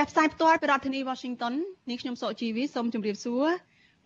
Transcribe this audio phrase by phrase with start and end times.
[0.02, 1.54] ាប់ផ្សាយផ្ទាល់ពីរដ្ឋធានី Washington
[1.88, 3.46] នាងខ្ញុំសុកជីវីសូមជម្រាបសួរ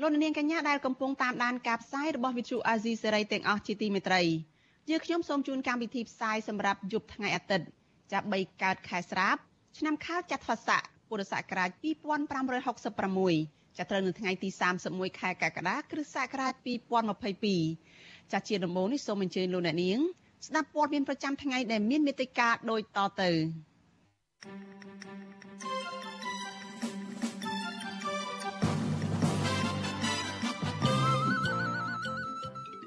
[0.00, 4.22] លោកអ្នកនាងកញ្ញាដែលកំពុងតាមដានការផ្សាយរបស់ Vithu Azisaray សេរីទាំងអស់ជាទីមេត្រី
[4.90, 7.66] យើងខ្ញុំសូមជូនកម្មវិធីផ្សាយសម្រាប់យប់ថ្ងៃអាទិត្យ
[8.12, 9.36] ចាប់3កើតខែស្រាប
[9.78, 14.48] ឆ្នាំខាលចត្វាស័កពុរសករាជ2566ចាប់ត្រូវនៅថ្ងៃទី
[14.84, 16.54] 31ខែកក្កដាគ្រិស្តសករាជ
[17.42, 19.98] 2022ចាស់ជាដំបូងនេះសូមអញ្ជើញលោកអ្នកនាង
[20.46, 23.30] ស្ដាប់ព័ត៌មានប្រចាំថ្ងៃដែលមានមេត្តាដូចតទៅ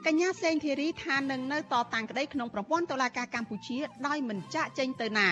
[0.07, 5.29] កញ្ញាសេងធីរីថានឹងនៅតតាំងក្តីក្នុងប្រព័ន្ធតុលាការកម្ពុជាដោយមិនចាក់ចេញទៅណា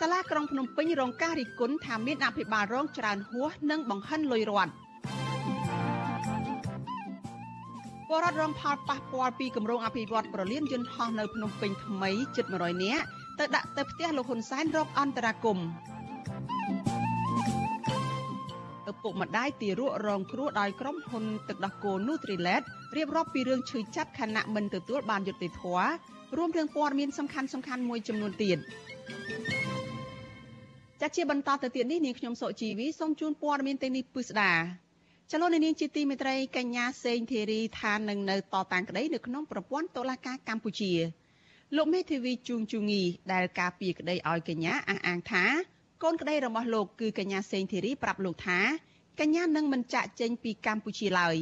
[0.00, 4.72] សាលាក្រុងភ្នំពេញរងការរិះគន់ថាមានអភិបាលរងច្រើនហួសនិងបង្ហិនលុយរដ្ឋ
[8.08, 13.04] បរដ្ឋរងផលប៉ះពាល់ពីគម្រោងអភិវឌ្ឍប្រលានយន្តហោះនៅភ្នំពេញថ្មីជិត100នាក់
[13.38, 15.66] ទៅដាក់ទៅផ្ទះលោកហ៊ុនសែនរកអន្តរាគមន៍
[18.92, 22.62] ឪពុកម្ដាយទារករងគ្រោះដោយក្រុមហ៊ុនទឹកដោះគោ Nutrilett
[22.96, 25.86] រៀបរាប់ពីរឿងឈឺចាប់ខណៈមិនទទួលបានយុត្តិធម៌
[26.36, 28.58] រួមទាំងព័ត៌មានសំខាន់សំខាន់មួយចំនួនទៀត
[31.00, 34.52] ចាជាបន្តទៅទៀតនេះនាងខ្ញុំសុជីវីសូមជូនព័ត៌មានទាំងនេះពិស្ដា
[35.30, 40.92] ចលនានាងជាទីមេត្រីកញ្ញាសេងធីរីថានឹងនៅតតាំងក្តីនៅក្នុងប្រព័ន្ធតុលាការកម្ពុជា
[41.76, 45.44] លោកមេធាវីជួងជូងីដែលការពីក្តីឲ្យកញ្ញាអះអាងថា
[46.02, 48.58] កូនក្តីរបស់លោកគឺកញ្ញាសេងធីរីប្រាប់លោកថា
[49.20, 51.36] កញ្ញានឹងមិនចាក់ចេញពីកម្ពុជាឡើយ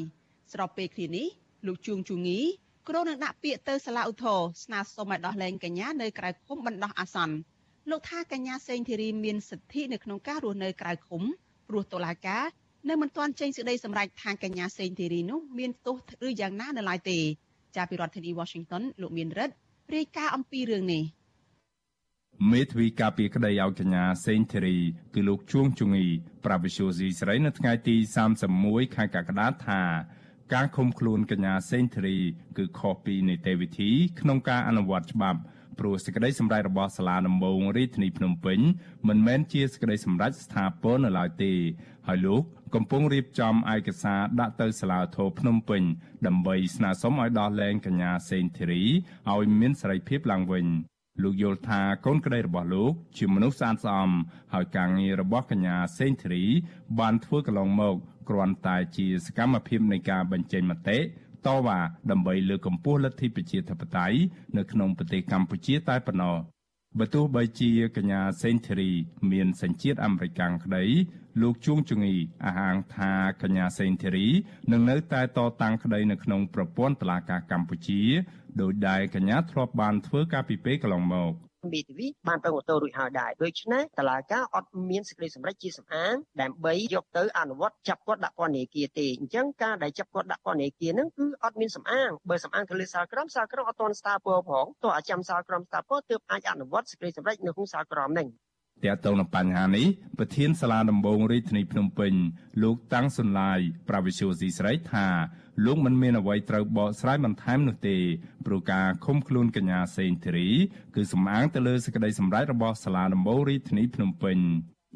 [0.52, 1.26] ស្របពេលគ្នានេះ
[1.66, 2.40] លោកជួងជូងី
[2.88, 7.36] គ្រោងនឹងដាក់ពាក្យទៅសាលាឧទ្ធរស្នើសុំឲ្យដោះលែងកញ្ញានៅក្រៅឃុំបណ្ដោះអាសន្ន
[7.90, 11.22] លោកថាកញ្ញាសេងធីរីមានសិទ្ធិនៅក្នុងការរស់នៅក្រៅឃុំ
[11.68, 12.44] ព្រោះតុលាការ
[12.88, 17.18] នៅមិនទាន់ចេញសេចក្តីសម្រេចថាកញ្ញាសេងធីរីនោះមានទោសឬយ៉ាងណានៅឡើយទេ
[17.76, 19.54] ចាប់ពីរដ្ឋធានី Washington លោកមានរិទ្ធ
[19.94, 21.02] រាយការណ៍អំពីរឿងនេះ
[22.48, 24.78] មេធាវីការពីក្តីឲ្យកញ្ញាសេងធីរី
[25.14, 26.04] គឺលោកជួងជងី
[26.44, 27.96] ប្រាវិសុយស៊ីស្រីនៅថ្ងៃទី
[28.46, 29.82] 31ខែកក្កដាថា
[30.54, 32.18] ការឃុំខ្លួនកញ្ញាសេងធីរី
[32.58, 33.90] គឺខុសពីនីតិវិធី
[34.20, 35.40] ក្នុងការអនុវត្តច្បាប់
[35.78, 38.58] ព្រោះសេចក្តីសម្រេចរបស់សាលាដំបងរាជធានីភ្នំពេញ
[39.08, 41.52] មិនមែនជាសេចក្តីសម្រេចស្ថាពរនៅឡើយទេ
[42.08, 42.42] ហើយលោក
[42.74, 45.82] កំពុងរៀបចំឯកសារដាក់ទៅសាលាធរភ្នំពេញ
[46.26, 48.82] ដើម្បីស្នើសុំឲ្យដោះលែងកញ្ញាសេងធីរី
[49.32, 50.66] ឲ្យមានសេរីភាពឡើងវិញ
[51.22, 54.10] លោកយល់ថាកូនក្តីរបស់លោកជាមនុស្សស្អាតស្អំ
[54.52, 56.44] ហើយការងាររបស់កញ្ញាសេងធីរី
[56.98, 57.96] បានធ្វើកន្លងមក
[58.28, 60.98] គ្រាន់តែជាសកម្មភាពនៃការបញ្ចេញមតិ
[61.46, 61.80] តវ៉ា
[62.10, 64.18] ដើម្បីលើកកម្ពស់លទ្ធិប្រជាធិបតេយ្យ
[64.56, 66.36] នៅក្នុងប្រទេសកម្ពុជាតែប៉ុណ្ណោះ
[66.98, 68.90] បើទោះបីជាកញ្ញាសេនធីរី
[69.32, 70.84] មានសញ្ជាតិអាមេរិកក្តី
[71.40, 72.14] លោកជួងជងី
[72.44, 73.12] អះអាងថា
[73.42, 74.28] កញ្ញាសេនធីរី
[74.72, 78.02] នឹងនៅតែតតាំងក្តីនៅក្នុងប្រព័ន្ធតុលាការកម្ពុជា
[78.60, 81.32] ដោយដែលកញ្ញាធ្លាប់បានធ្វើការពីពេលកន្លងមក
[81.72, 98.28] មេធាវីបានប្រឹងអូតូរួចហើយដែរដូច្នេះតឡាការអត់មានសេចក្តីសម្រេចជាសម្អាងដើម្បីយកទៅអនុវត្តចាប់គាត់ដាក់ពន្ធនាគារទេអញ្ចឹងការដែលចាប់គាត់ដាក់ពន្ធនាគារហ្នឹងគឺអត់មានសម្អាងបើសម្អាងទៅលើសាលក្រមសាលក្រមអត់ទាន់ស្ថាពរផងទោះអាចាំសាលក្រមស្ថាពរទើបអាចអនុវត្តសេចក្តីសម្រេចនៅក្នុងសាលក្រមហ្នឹង
[98.84, 99.86] តើតើនៅបញ្ហានេះ
[100.18, 102.12] ប្រធានសាលាដំបងរាជធានីភ្នំពេញ
[102.62, 105.06] លោកតាំងសុនឡាយប្រាវិសុយស៊ីស្រីថា
[105.66, 107.96] លោកមិនមានអ្វីត្រូវបកស្រាយបន្ថែមនោះទេ
[108.46, 110.48] ព្រោះការឃុំខ្លួនកញ្ញាសេងធីរី
[110.94, 114.38] គឺសំអាងទៅលើសេចក្តីសម្រេចរបស់សាលាដំបងរាជធានីភ្នំពេញ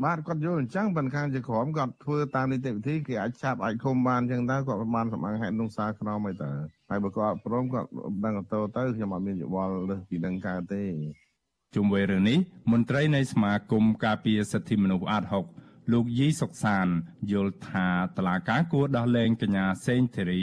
[0.05, 6.53] បាទគាត់យល់អញ្ចឹងប៉ុន្តែខាងជាក្រុមគាត់ធ្វើតាមនីតិវិធីគេអាចចាប់អាចឃុំបានអញ្ចឹងតើគាត់បានសម្អាងហេតុក្នុងសារក្រមអីតើ
[6.91, 7.89] ហើយបើគាត់ព្រមគាត់
[8.25, 10.83] ដឹងទៅទៅខ្ញុំអត់មានយោបល់លើសពីនឹងកើតទេ
[11.75, 12.39] ជុំវិញរឿងនេះ
[12.73, 15.25] មន្ត្រីនៃសមាគមការពារសិទ្ធិមនុស្សអាត
[15.59, 16.87] 6លោកយីសុកសាន
[17.33, 20.43] យល់ថាតឡាការគួរដោះលែងកញ្ញាសេងធីរី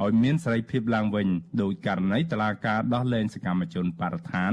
[0.00, 1.28] ឲ្យមានសេរីភាពឡើងវិញ
[1.62, 4.52] ដោយករណីតឡាការដោះលែងសកម្មជនបរិស្ថាន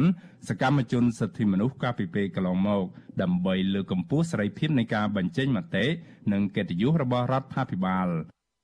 [0.50, 2.84] សកម្មជនសិទ្ធិមនុស្សកាលពីពេលកន្លងមក
[3.22, 5.86] ដើម្បីលើកកម្ពស់សេរីភាពនៃការបញ្ចេញមតិ
[6.32, 8.08] និងកិត្តិយសរបស់រដ្ឋាភិបាល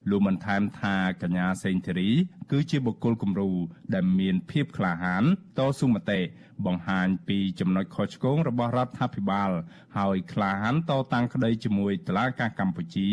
[0.09, 2.11] លោកបានថែមថាកញ្ញាសេងធីរី
[2.51, 3.51] គឺជាបុគ្គលគំរូ
[3.93, 5.23] ដែលមានភាពក្លាហាន
[5.57, 6.19] តស៊ូមតិ
[6.65, 9.51] បង្ហាញពីចំណុចខុសឆ្គងរបស់រដ្ឋាភិបាល
[9.97, 13.09] ហើយក្លាហានតតាំងក្តីជាមួយតុលាការកម្ពុជា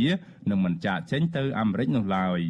[0.51, 2.41] នឹងមិនចាកចេញទៅអាមេរិកនោះឡើយ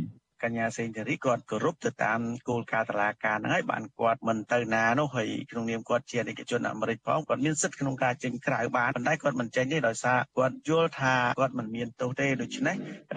[0.45, 12.77] កញ្ញាសេងធារីគាត់គោរពទៅតាមគោលការណ៍តឡាការហ្នឹងហើយបានគាត់មិនទៅណានោះហើយក្នុងនាមគាត់ជាឯកជនអាមេរិកផងគាត់មានសិទ្ធិក្នុងការចេញក្រៅបានប៉ុន្តែគាត់មិនចេញទេដោយសារគាត់យល់ថាគាត់មិនមានទោសទេដូច្នេះ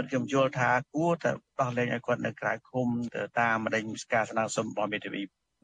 [0.10, 1.32] ខ្ញុំយល់ថាគួរតែ
[1.62, 3.84] ដោះលែងឲ្យគាត់នៅក្រៅឃុំទៅតាមម្ដេច
[4.14, 5.24] ការស្នើសុំរបស់មេធាវី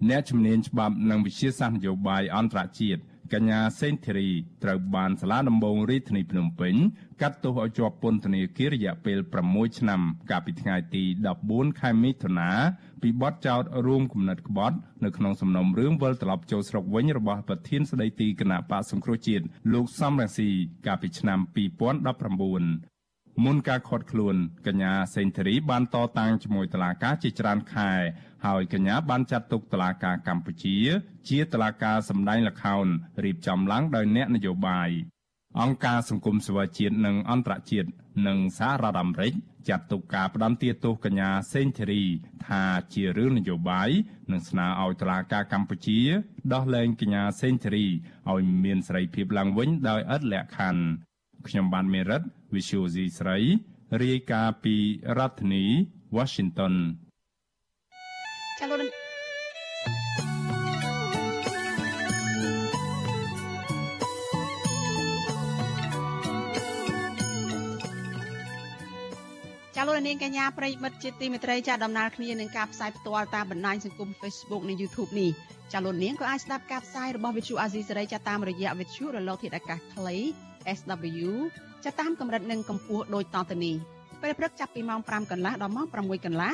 [0.09, 3.01] អ្នកជំនាញច្បាប់និងវិជាសាស្ត្រនយោបាយអន្តរជាតិ
[3.33, 4.29] កញ្ញាសេនធីរី
[4.63, 6.75] ត្រូវបានសាលាដំបងរាជធានីភ្នំពេញ
[7.21, 9.17] កាត់ទោសឲ្យជាប់ពន្ធនាគាររយៈពេល
[9.47, 11.03] 6ឆ្នាំ កាលពីថ្ងៃទី
[11.41, 12.49] 14ខែមិថុនា
[13.01, 20.49] ពីបទចោទរួមគំនិតក្បត់នៅក្នុងសំណុំរឿងវិលត្រឡប់ចូលស្រុកវិញរបស់ប្រធានស្ដីទីគណៈបកសង្គ្រោះជាតិលោកសំរងស៊ី
[20.87, 21.39] កាលពីឆ្នាំ
[22.97, 22.99] 2019
[23.45, 24.35] មុនការខាត់ខ្លួន
[24.67, 27.91] កញ្ញាសេងធារីបានតតាំងជាមួយតុលាការជាច្រើនខែ
[28.45, 30.77] ហើយកញ្ញាបានចាត់ទុកតុលាការកម្ពុជា
[31.29, 32.87] ជាតុលាការសម្ដែងល្ខោន
[33.23, 34.89] រៀបចំឡើងដោយអ្នកនយោបាយ
[35.61, 37.89] អង្គការសង្គមសិវិជាតិនិងអន្តរជាតិ
[38.27, 39.33] និងសហរដ្ឋអាមេរិក
[39.69, 42.03] ចាត់ទុកការផ្ដន្ទាទោសកញ្ញាសេងធារី
[42.47, 42.63] ថា
[42.93, 43.89] ជារឿងនយោបាយ
[44.31, 45.99] និងស្នើឲ្យតុលាការកម្ពុជា
[46.53, 47.85] ដោះលែងកញ្ញាសេងធារី
[48.29, 50.83] ឲ្យមានសេរីភាពឡើងវិញដោយឥតលក្ខខណ្ឌ
[51.47, 52.21] ខ្ញុំបានមេរិត
[52.53, 53.37] Visual C ស្រី
[54.03, 54.75] រាយការណ៍ពី
[55.17, 55.65] រដ្ឋធានី
[56.17, 56.75] Washington
[58.59, 58.79] ចាលោក
[69.75, 75.31] ចាលោកនាងកញ្ញាប្រិមិត្តជាទីមេត្រីចាដំណើរគ្នានឹងការផ្សាយផ្ទាល់តាមបណ្ដាញសង្គម Facebook និង YouTube នេះ
[75.73, 80.15] ចាលោកនាងក៏អាចស្ដាប់ការផ្សាយរបស់ Vithu Azizi សេរីចាតាមរយៈ Vithu រលកធាតុអាកាសខ្លី
[80.77, 81.29] SW
[81.85, 83.75] ចាតាមកម្រិតនិងកម្ពស់ដូចតទៅនេះ
[84.21, 86.53] ពេលព្រឹកចាប់ពីម៉ោង5កន្លះដល់ម៉ោង6កន្លះ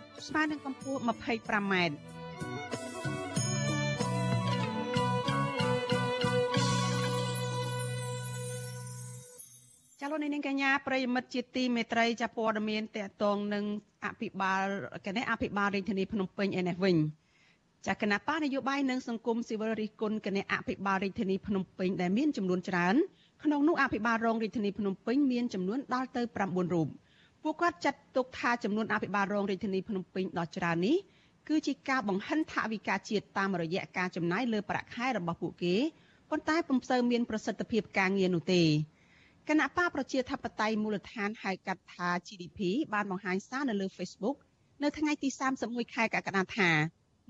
[0.27, 1.73] ស្មើនឹងកម្ពស់ 25m
[9.99, 13.65] ចាលោកនាងកញ្ញាប្រិយមិត្តជាទីមេត្រីចាព័ត៌មានតកតងនឹង
[14.05, 14.65] អភិបាល
[15.05, 16.97] កណេអភិបាលរាជធានីភ្នំពេញឯនេះវិញ
[17.87, 22.95] ចាគណៈបកនយោបាយនិងសង្គមស៊ីវិលរិះគន់គណៈអភិបាលរាជធានីភ្នំពេញដែលមានចំនួនច្រើន
[23.43, 26.87] ក្នុងនោះអភិបាលរងរាជធានីភ្នំពេញមានចំនួនដល់ទៅ9រូប
[27.43, 30.97] ពួកគាត់ចាត់ទុកថាចំនួនអភិបាលរងរាជធានីភ្នំពេញដ៏ច្រើននេះ
[31.47, 35.75] គឺជាការបង្ហិនថវិកាជាតិតាមរយៈការចំណាយលើប្រាក់ខែរបស់ពួកគេ
[36.29, 38.63] ប៉ុន្តែពុំសូវមានប្រសិទ្ធភាពការងារនោះទេ
[39.49, 42.59] គណៈបកប្រជាធិបតេយ្យមូលដ្ឋានហៅកាត់ថា GDP
[42.93, 44.37] បានបង្ហាញសារនៅលើ Facebook
[44.83, 45.29] នៅថ្ងៃទី
[45.61, 46.69] 31ខែកក្កដាថា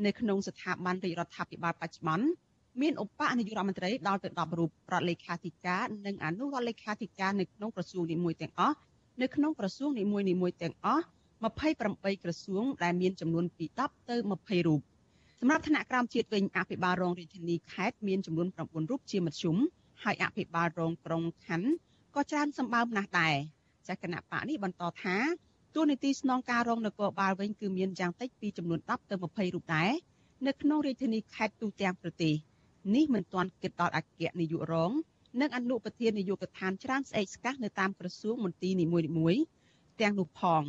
[0.05, 2.27] នៅក្នុងស្ថាប័នរាជរដ្ឋាភិបាលបច្ចុប្បន្ន
[2.81, 8.75] មានឧបនាយករដ្ឋមន្ត្រីដល់ទៅ10រូបរដ្ឋលេខាធិការនិងអនុរដ្ឋលេខាធិការនៅក្នុងក្រសួងនីមួយទាំងអស់
[9.21, 11.05] នៅក្នុងក្រសួងនីមួយនីមួយទាំងអស់
[11.63, 14.81] 28ក្រសួងដែលមានចំនួនពី10ទៅ20រូប
[15.39, 19.55] សម្រាប់ថ្នាក់ក្រោមជាតិវិញអភិបាលរងរាជធានីខេត្តមានចំនួន9រូបជាមធ្យម
[20.03, 21.69] ហើយអភិបាលរងក្រុងខណ្ឌ
[22.15, 23.35] ក៏ច្រើនសម្បើមណាស់ដែរ
[23.87, 25.17] ចាគណៈបកនេះបន្តថា
[25.75, 29.91] ទួលនីតិស្នងការរងនគរបាលវិញគឺមានយ៉ាងតិចពីចំនួន10ទៅ20រូបដែរ
[30.47, 32.33] នៅក្នុងរាជធានីខេត្តទូទាំងប្រទេស
[32.95, 34.91] នេះមិនទាន់គិតដល់អគ្គនាយករង
[35.39, 38.85] និងអនុប្រធាននាយកដ្ឋានច្រើនស្អែកស្កះនៅតាមក្រសួងមន្ទីរនី
[39.17, 39.43] មួយៗ
[40.01, 40.63] ទាំងនោះផង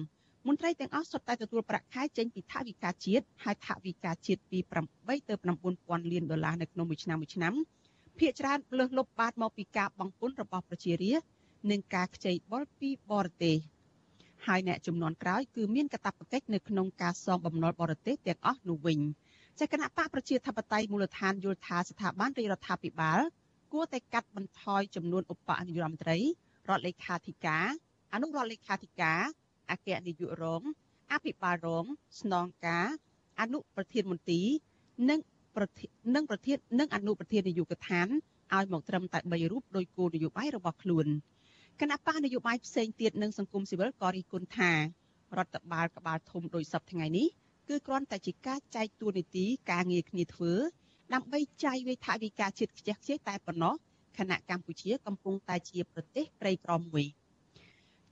[0.49, 4.59] មន្ត្រីទាំងអស់សុទ្ធតែទទួលប្រាក់ខែចេញពីថវិកាជាតិហើយថវិកាជាតិពី
[4.95, 5.35] 8ទៅ
[5.75, 7.55] 9000លានដុល្លារនៅក្នុងមួយឆ្នាំមួយឆ្នាំ
[8.19, 11.29] ភាគច្រើនលើសលប់បាតមកពីការបង់ពន្ធរបស់ប្រជារាស្ត្រ
[11.71, 13.57] និងការខ្ចីបុលពីបរទេស
[14.47, 18.99] ហើយអ្នកចំនួនក្រោយគឺមានកាតព្វកិច្ចនៅក្នុងការសងបំណុលបរទេសទាំងអស់នោះវិញ
[19.59, 23.21] ជាគណៈបកប្រជាធិបតេយ្យមូលដ្ឋានយល់ថាស្ថាប័នរាជរដ្ឋាភិបាល
[23.73, 27.67] គួរតែកាត់បន្ថយចំនួនឧបនាយករដ្ឋមន្ត្រីរដ្ឋលេខាធិការ
[28.13, 29.21] អនុរដ្ឋលេខាធិការ
[29.71, 30.63] អគ្គនាយករង
[31.13, 31.85] អភិបាលរង
[32.21, 32.87] ស្នងការ
[33.41, 34.47] អនុប្រធានមន្ទីរ
[35.11, 35.21] និង
[35.57, 38.09] ប្រធាននិងប្រធាននិងអនុប្រធាននាយកដ្ឋាន
[38.55, 41.07] ឲ្យមកត្រឹមតែ3រូបដោយគោលនយោបាយរបស់ខ្លួន
[41.81, 44.73] គណៈបកនយោបាយផ្សេងទៀតនិងសង្គមស៊ីវិលក៏រិះគន់ថា
[45.39, 47.29] រដ្ឋបាលក្បាលធំដោយសពថ្ងៃនេះ
[47.69, 50.53] គឺគ្រាន់តែជាការចែកតួនាទីការងារគ្នាធ្វើ
[51.15, 53.75] ដើម្បីចាយវេថវិកាជាតិខ្ជះខ្ជាយតែប៉ុណ្ណោះ
[54.19, 57.05] ខណៈកម្ពុជាកំពុងតែជាប្រទេសក្រីក្រមួយ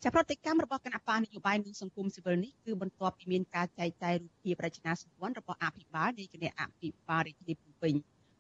[0.02, 7.95] ចាប់ប្រតិកម្មរបស់គណៈបានយោបាយនិងសង្គមស៊ីវិលនេះគឺបន្ទាប់ពីមានការចែកចាយរូបភាពរចនាសម្ព័ន្ធរបស់អភិបាលនៃគណៈអភិបាលរាជធានីភ្នំពេញ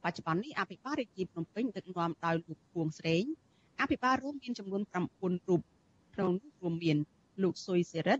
[0.04, 3.24] បច្ចុប្បន្ននេះអភិបាលរាជធានីភ្នំពេញដឹកនាំដោយលោកពួងស្រេង
[3.80, 5.60] អភិបាលរួមមានចំនួន9រូប
[6.14, 6.96] ក្នុងនោះរួមមាន
[7.42, 8.18] លោកសុយសេរិត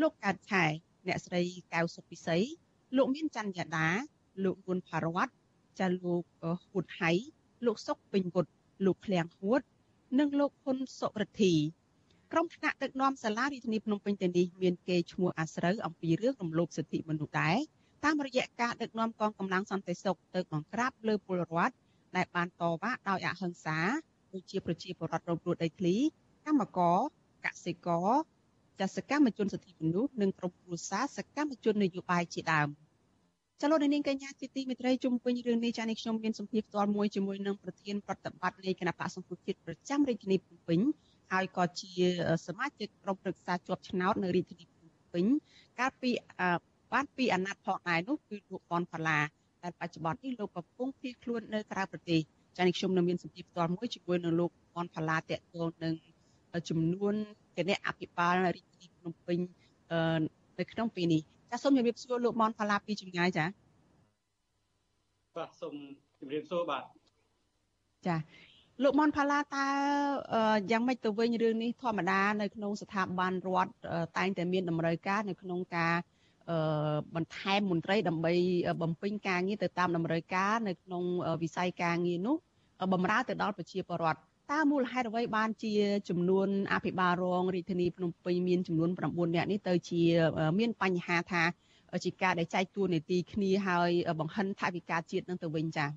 [0.00, 0.64] លោកកើតឆែ
[1.06, 1.42] អ្នកស្រី
[1.74, 2.38] កៅសុពិសី
[2.96, 3.88] លោកមានច័ន្ទយ៉ាដា
[4.44, 5.32] លោកហ៊ុនផារ៉ាត់
[5.80, 7.10] ចាលោកហ៊ុនហៃ
[7.66, 8.44] លោកសុកពេញពុត
[8.86, 9.60] លោកឃ្លាំងហួត
[10.18, 11.54] និងលោកហ៊ុនសុរិទ្ធី
[12.32, 17.56] ក្រុមថ្នាក់ដឹកនាំសាលារាជធានីភ្នំពេញទៅនេះមានគេឈ្មោះអាស្រូវអំពីរឿងរំលោភសិទ្ធិមនុស្សដែរ
[18.04, 21.74] តាមរយៈការដឹកនាំកងកម្លាំងសន្តិសុខទៅបង្ក្រាបលើពលរដ្ឋ
[22.16, 23.78] ដែលបានតវ៉ាដោយអហិង្សា
[24.32, 25.96] ដូចជាប្រជាពលរដ្ឋរងគ្រោះដីធ្លី
[26.46, 26.98] កម្មករ
[27.44, 28.08] កសិករ
[28.80, 32.68] ចាសកម្មជនសិទ្ធិមនុស្សនិងក្រុមគ្រួសារសកម្មជននយោបាយជាដើម
[33.62, 40.80] ចលនានាងកញ្ញាជាទីមេត្រីជុំវិញរឿងនេះចានេះខ្ញុំមានសម្ភារផ្ទាល់មួយជាមួយនឹងប្រធានប្រតិបត្តិនៃគណៈបកសង្គ្រោះជាតិប្រចាំរាជធានីភ្នំពេញ
[41.32, 41.90] ហើយក៏ជា
[42.46, 45.24] សមាជិកក្រុមប្រឹក្សាជាប់ឆ្នោតនៅរាជធានីភ្នំពេញ
[45.78, 46.10] កាលពី
[46.92, 49.18] បានពីអាណត្តិផងដែរនោះគឺលោកប៉ុនផាឡា
[49.62, 52.20] តែបច្ចុប្បន្ននេះលោកកំពុងភៀសខ្លួននៅក្រៅប្រទេស
[52.56, 55.94] ចានេះខ្ញុំនៅមានសម្ភារផ្ទាល់មួយជាមួយនឹងលោកប៉ុនផាឡាតេតងនឹង
[56.68, 57.14] ចំនួន
[57.56, 59.38] គណៈអភិបាលរាជធានីភ្នំពេញ
[60.58, 61.22] នៅក្នុងពេលនេះ
[61.52, 63.46] ចាសូមជម្រាបសួរលោកមនផាឡាពីចម្ងាយចា
[65.36, 65.74] បាទសូម
[66.18, 66.84] ជម្រាបសួរបាទ
[68.06, 68.16] ចា
[68.82, 69.66] លោកមនផាឡាតើ
[70.70, 73.72] យ៉ាងម៉េចទៅវិញរឿងនេះធម្មតានៅក្នុងស្ថាប័នរដ្ឋ
[74.18, 75.94] តែងតែមានតម្រូវការនៅក្នុងការ
[77.14, 78.32] បន្ថែមមន្ត្រីដើម្បី
[78.82, 81.02] បំពេញការងារទៅតាមតម្រូវការនៅក្នុង
[81.42, 82.36] វិស័យការងារនោះ
[82.92, 84.20] បំរើទៅដល់ប្រជាពលរដ្ឋ
[84.52, 85.74] តើមូលហេតុអ្វីបានជា
[86.08, 90.02] ចំនួនអភិបាលរងរាជធានីភ្នំពេញមានចំនួន9នាក់នេះទៅជា
[90.58, 91.42] មានបញ្ហាថា
[92.04, 93.90] ជាការដែលចែកទួនាទីគ្នាហើយ
[94.20, 95.88] បង្ហិនថវិកាជាតិនឹងទៅវិញចា៎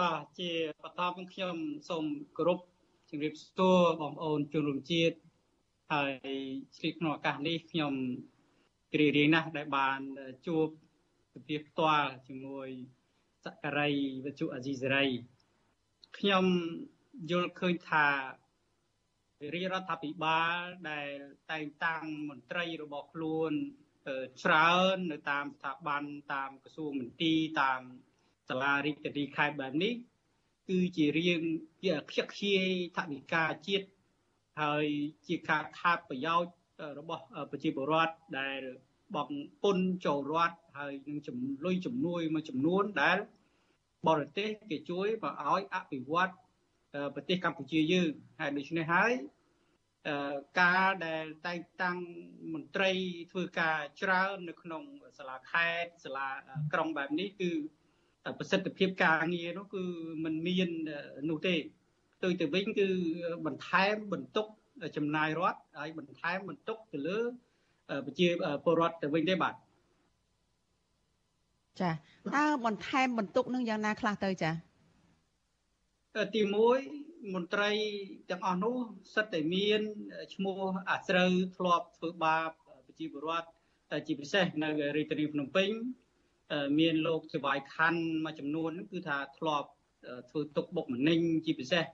[0.00, 0.50] បាទជា
[0.82, 1.56] បឋមខ្ញុំ
[1.88, 2.04] សូម
[2.36, 2.60] គោរព
[3.10, 5.16] ជម្រាបសួរបងប្អូនជនរួមជាតិ
[5.92, 6.12] ហើយ
[6.76, 7.92] ឆ្លៀតក្នុងឱកាសនេះខ្ញុំ
[8.92, 10.00] គ្រារៀងណាស់ដែលបាន
[10.46, 10.66] ជួប
[11.34, 12.68] សភាផ្ទាល់ជាមួយ
[13.44, 13.90] សក្ការី
[14.24, 15.06] វិទ្យុអាស៊ីសេរី
[16.18, 16.44] ខ្ញុំ
[17.30, 18.06] យល់ឃើញថា
[19.54, 20.58] រាជរដ្ឋាភិបាល
[20.90, 21.10] ដែល
[21.50, 23.52] តែងតាំងមន្ត្រីរបស់ខ្លួន
[24.42, 26.02] ច្រើននៅតាមស្ថាប័ន
[26.34, 27.80] តាមក្រសួងមន្ទីរតាម
[28.48, 29.94] សាលារាជធានីខេត្តបែបនេះ
[30.68, 31.42] គឺជារៀង
[31.82, 33.86] ជាខ្ជិះខ្ជាយថវិកាជាតិ
[34.62, 34.86] ហើយ
[35.26, 36.52] ជាការខាតប្រយោជន៍
[36.98, 38.60] របស់ប្រជាពលរដ្ឋដែល
[39.16, 39.30] បង
[39.62, 43.18] ពុនចូលរដ្ឋហើយនឹងចំលុយចំនួនមួយចំនួនដែល
[44.08, 46.32] បរទេសគេជួយមកឲ្យអភិវឌ្ឍ
[47.14, 49.12] ប្រទេសកម្ពុជាយើងហើយដូច្នេះហើយ
[50.60, 51.98] ការដែលតែងតាំង
[52.54, 52.90] មន្ត្រី
[53.32, 54.82] ធ្វើការច្រើននៅក្នុង
[55.18, 56.28] សាលាខេត្តសាលា
[56.72, 57.50] ក្រុងបែបនេះគឺ
[58.38, 59.84] ប្រសិទ្ធភាពការងារនោះគឺ
[60.24, 60.68] มันមាន
[61.30, 61.54] នោះទេ
[62.14, 62.88] ផ្ទុយទៅវិញគឺ
[63.46, 64.46] បន្ថែមបន្ទុក
[64.96, 67.18] ចំណាយរដ្ឋហើយបន្ថែមបន្ទុកទៅលើ
[68.06, 68.26] ប្រជា
[68.64, 69.54] ពលរដ្ឋទៅវិញទេបាទ
[71.80, 74.50] ចាតើបន្ថែមបន្ទុកនឹងយ៉ាងណាខ្លះទៅចា
[76.34, 76.42] ទី
[76.88, 77.70] 1មន្ត្រី
[78.30, 78.76] ទាំងអស់នោះ
[79.14, 79.80] សិតតែមាន
[80.34, 80.58] ឈ្មោះ
[80.90, 82.48] អាស្រូវធ្លាប់ធ្វើបាប
[82.86, 83.48] ប្រជាពលរដ្ឋ
[83.90, 85.68] តែជាពិសេសនៅរាជធានីភ្នំពេញ
[86.78, 89.68] មានលោកសវាយខណ្ឌមួយចំនួនគឺថាធ្លាប់
[90.30, 91.84] ធ្វើទុកបុកម្នេញជាពិសេស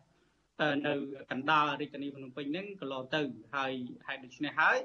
[0.87, 0.93] នៅ
[1.31, 3.21] កណ្ដាលរាជធានីភ្នំពេញហ្នឹងកន្លងទៅ
[3.55, 3.73] ហើយ
[4.07, 4.79] ហេតុដូច្នេះហើយ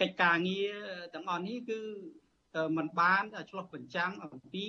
[0.00, 0.72] កិច្ចការងារ
[1.14, 1.80] ទាំងអស់នេះគឺ
[2.77, 4.65] มันបានឆ្លុះបញ្ចាំងអំពី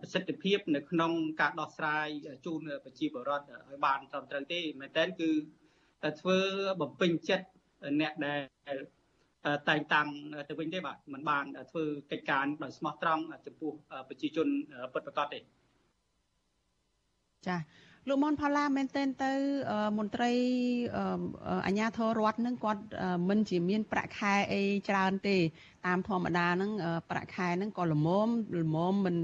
[0.00, 2.08] ប្រសិទ្ធភាពនៅក្នុងការដោះស្រាយ
[2.46, 5.30] ជូនប្រជាពលរដ្ឋឲ្យបានត្រឹមត្រូវទេមែនតើគឺ
[6.20, 6.38] ធ្វើ
[6.80, 7.46] បំពេញចិត្ត
[8.00, 8.40] អ្នកដែល
[9.68, 10.08] តែងតាំង
[10.48, 13.72] ទៅវិញទេបាទมันបានធ្វើកិច្ចការដោយស្មោះត្រង់ចំពោះ
[14.08, 14.48] ប្រជាជន
[14.92, 15.40] ពិតប្រាកដទេ
[17.46, 17.56] ចា
[18.07, 19.33] លោកមនផល្លាមែនទែនទៅ
[19.97, 20.31] មន្ត្រី
[21.65, 22.83] អាជ្ញាធររដ្ឋនឹងគាត់
[23.29, 25.37] មិនជាមានប្រាក់ខែអីច្រើនទេ
[25.87, 26.71] តាមធម្មតាហ្នឹង
[27.09, 28.27] ប្រាក់ខែហ្នឹងក៏ល្មម
[28.61, 29.15] ល្មមមិន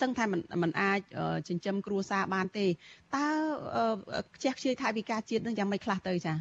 [0.00, 1.00] សឹងថាមិនមិនអាច
[1.48, 2.66] ចិញ្ចឹមគ្រួសារបានទេ
[3.14, 3.26] តើ
[4.36, 6.34] ខ្ជះខ្ជាយថវិកាជាតិនឹងយ៉ាងម៉េចខ្លះទៅចា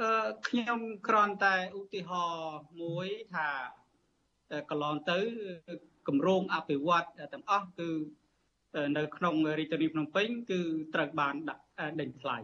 [0.00, 0.12] អឺ
[0.48, 3.48] ខ្ញុំគ្រាន់តែឧទាហរណ៍មួយថា
[4.70, 5.18] កន្លងទៅ
[6.08, 7.90] គម្រោងអភិវឌ្ឍទាំងអស់គឺ
[8.96, 10.60] នៅក្នុងរាជធានីភ្នំពេញគឺ
[10.94, 11.64] ត្រូវបានដាក់
[12.00, 12.38] ដេញថ្លៃ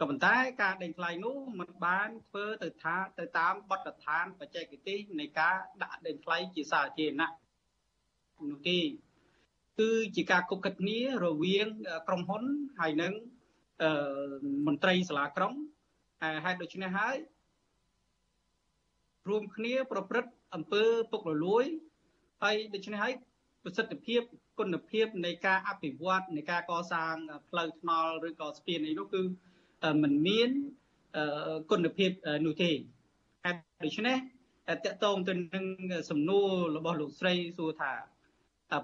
[0.00, 7.32] ក៏ប៉ុន្តែការដេញថ្លៃនោះมันបានធ្វើទៅថាទៅតាមបទដ្ឋានបច្ចេកទេសនៃការដាក់ដេញថ្លៃជាសាធារណៈ
[8.50, 8.78] នោះទេ
[9.78, 11.68] គឺជាការគប់គិតគ្នារវាង
[12.08, 12.44] ក្រុមហ៊ុន
[12.80, 13.12] ហើយនឹង
[14.66, 15.52] មន្ត្រីសាលាក្រុង
[16.44, 17.16] ហេតុដូច្នេះហើយ
[19.28, 21.64] រួមគ្នាប្រព្រឹត្តអំពើពុករលួយ
[22.42, 23.12] ហើយដូច្នេះហើយ
[23.62, 24.20] ប្រសិទ្ធភាព
[24.58, 27.14] គុណភាពនៃការអភិវឌ្ឍនៃការកសាង
[27.48, 29.22] ផ្លូវថ្នល់ឬក៏ស្ពានអីនោះគឺ
[30.02, 30.50] มันមាន
[31.70, 32.10] គុណភាព
[32.46, 32.70] នោះទេ
[33.44, 34.16] ហើយដូច្នេះ
[34.84, 35.64] តកតងទៅនឹង
[36.10, 37.92] សំណួររបស់លោកស្រីសួរថា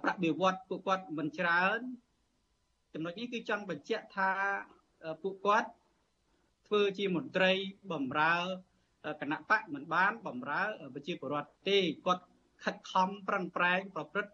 [0.03, 1.81] ប្រាក់បៀវត្សពួកគាត់មិនច្រើន
[2.93, 4.31] ចំណុចនេះគឺចង់បញ្ជាក់ថា
[5.23, 5.71] ពួកគាត់
[6.67, 7.53] ធ្វើជាមន្ត្រី
[7.93, 8.37] បម្រើ
[9.21, 10.63] គណៈបកមិនបានបំរើ
[10.95, 12.25] ប្រជាពលរដ្ឋទេគាត់
[12.65, 14.33] ខិតខំប្រឹងប្រែងប្រព្រឹត្ត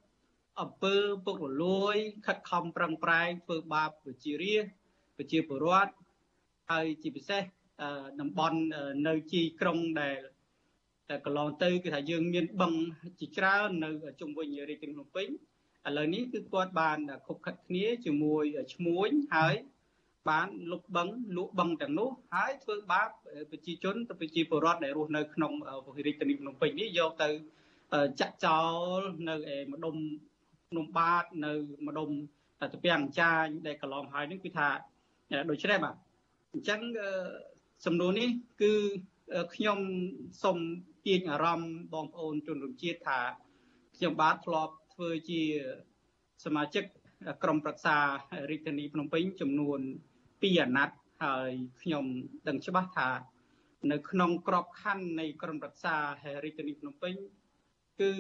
[0.61, 4.73] អំពើពុករលួយ ខិតខំប្រឹងប្រែងធ្វើបាបប្រជារាស្ត្រ
[5.17, 5.93] ប្រជាពលរដ្ឋ
[6.71, 7.43] ហើយជាពិសេស
[8.21, 8.59] តំបន់
[9.07, 10.19] នៅជីក្រុងដែល
[11.09, 12.73] តែកន្លងទៅគឺថាយើងមានបឹង
[13.21, 13.91] ជាច្រើននៅ
[14.21, 15.29] ជុំវិញរាជធានីភ្នំពេញ
[15.89, 19.55] ឥឡូវនេះគឺគាត់បានខົບខិតគ្នាជាមួយឈ្មួញហើយ
[20.29, 23.09] បានលុបបឹងលក់បឹងទាំងនោះហើយធ្វើបាប
[23.51, 25.53] ប្រជាជនទៅប្រជាពលរដ្ឋដែលរស់នៅក្នុង
[26.07, 27.29] រាជធានីភ្នំពេញនេះយកទៅ
[28.21, 28.61] ចាក់ចោ
[28.99, 29.97] លនៅឯម្ដុំ
[30.71, 31.53] ភ្នំបាទនៅ
[31.87, 32.09] ម្ដុំ
[32.61, 34.69] តាពាំងចាញដែលកន្លងហើយនេះគឺថា
[35.51, 35.97] ដូច្នេះបាទ
[36.53, 36.81] អញ្ចឹង
[37.87, 38.29] សំណួរនេះ
[38.63, 38.73] គឺ
[39.55, 39.79] ខ្ញុំ
[40.43, 40.59] សូម
[41.07, 43.21] ទាញអារម្មណ៍បងប្អូនជនរួមជាតិថា
[43.97, 45.43] ខ្ញុំបាទធ្លាប់ធ្វើជា
[46.45, 46.85] សមាជិក
[47.43, 47.97] ក្រុមប្រឹក្សា
[48.51, 49.81] រាជធានីភ្នំពេញចំនួន
[50.23, 51.51] 2អាណត្តិហើយ
[51.83, 52.05] ខ្ញុំ
[52.49, 53.09] ដឹងច្បាស់ថា
[53.93, 55.95] នៅក្នុងក្របខ័ណ្ឌនៃក្រុមប្រឹក្សា
[56.45, 57.15] រាជធានីភ្នំពេញ
[58.02, 58.12] គឺ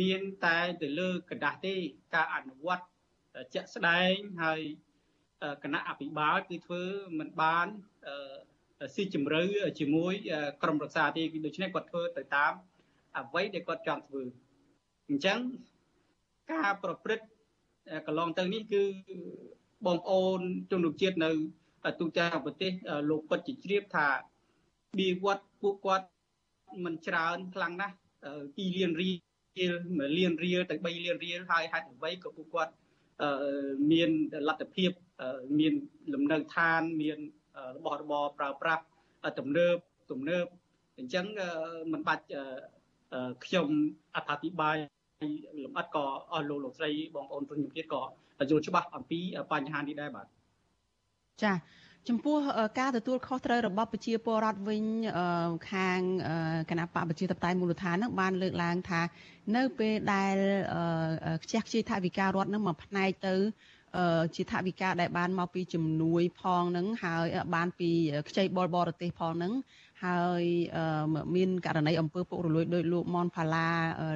[0.00, 1.74] មានតែទៅលើกระดาษទេ
[2.14, 2.84] ការអនុវត្ត
[3.54, 4.60] ជាក់ស្ដែងហើយ
[5.62, 6.82] គណៈអភិបាលគឺធ្វើ
[7.18, 7.66] មិនបាន
[8.94, 9.42] ស៊ីជម្រៅ
[9.80, 10.14] ជាមួយ
[10.62, 12.52] ក្រមរក្សាទេដូច្នេះគាត់ធ្វើទៅតាម
[13.18, 14.22] អ្វីដែលគាត់ចង់ធ្វើ
[15.08, 15.40] អញ្ចឹង
[16.52, 17.26] ការប្រព្រឹត្ត
[18.06, 18.82] កន្លងទៅនេះគឺ
[19.86, 21.30] បងប្អូនជនរួមជាតិនៅ
[22.00, 22.72] ទូទាំងប្រទេស
[23.10, 24.08] លោកពិតជាជ្រាបថា
[24.98, 26.06] បៀវត្តពួកគាត់
[26.84, 27.94] មិនច្រើនខ្លាំងណាស់
[28.25, 29.11] 2លានរៀ
[29.71, 32.73] ល1លានរៀលទៅ3លានរៀលហើយហេតុអ្វីក៏ពួកគាត់
[33.91, 34.09] មាន
[34.47, 34.91] លទ្ធភាព
[35.59, 35.73] មាន
[36.13, 37.19] លំនៅឋានមាន
[37.77, 38.83] របស់របរប្រើប្រាស់
[39.39, 39.75] ទំនើប
[40.11, 40.45] ទំនើប
[40.99, 41.25] អញ្ចឹង
[41.91, 42.25] មិនបាច់
[43.45, 43.67] ខ្ញុំ
[44.15, 44.77] អត្ថាធិប្បាយ
[45.63, 48.01] លម្អិតក៏អស់លោកលោកស្រីបងប្អូនជនជាតិក៏
[48.49, 49.19] យល់ច្បាស់អំពី
[49.51, 50.27] បញ្ហានេះដែរបាទ
[51.43, 51.51] ចា
[52.09, 52.37] ចំពោះ
[52.79, 54.83] ការទទួលខុសត្រូវរបស់ប្រជាពលរដ្ឋវិញ
[55.71, 55.99] ខាង
[56.69, 59.01] គណៈបកប្រជាតបតៃមូលដ្ឋាននឹងបានលើកឡើងថា
[59.55, 60.35] នៅពេលដែល
[61.43, 63.35] ខ្ជះខ្ជាយថវិការដ្ឋនឹងមកផ្នែកទៅ
[64.35, 67.89] ជាថវិកាដែលបានមកពីជំនួយផងនឹងហើយបានពី
[68.29, 69.53] ខ្ចីបុលបរទេសផងនឹង
[70.05, 70.43] ហើយ
[71.35, 73.67] មានករណីអំពើពុករលួយដោយលោកមនផាឡា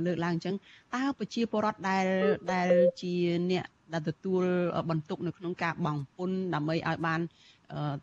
[0.05, 0.55] លើកឡើងអញ្ចឹង
[0.95, 2.05] តើប្រជាពលរដ្ឋដែល
[2.53, 2.69] ដែល
[3.01, 3.13] ជា
[3.51, 4.43] អ្នកដែលទទួល
[4.89, 7.21] បន្ទុកនៅក្នុងការបង់ពន្ធដើម្បីឲ្យបាន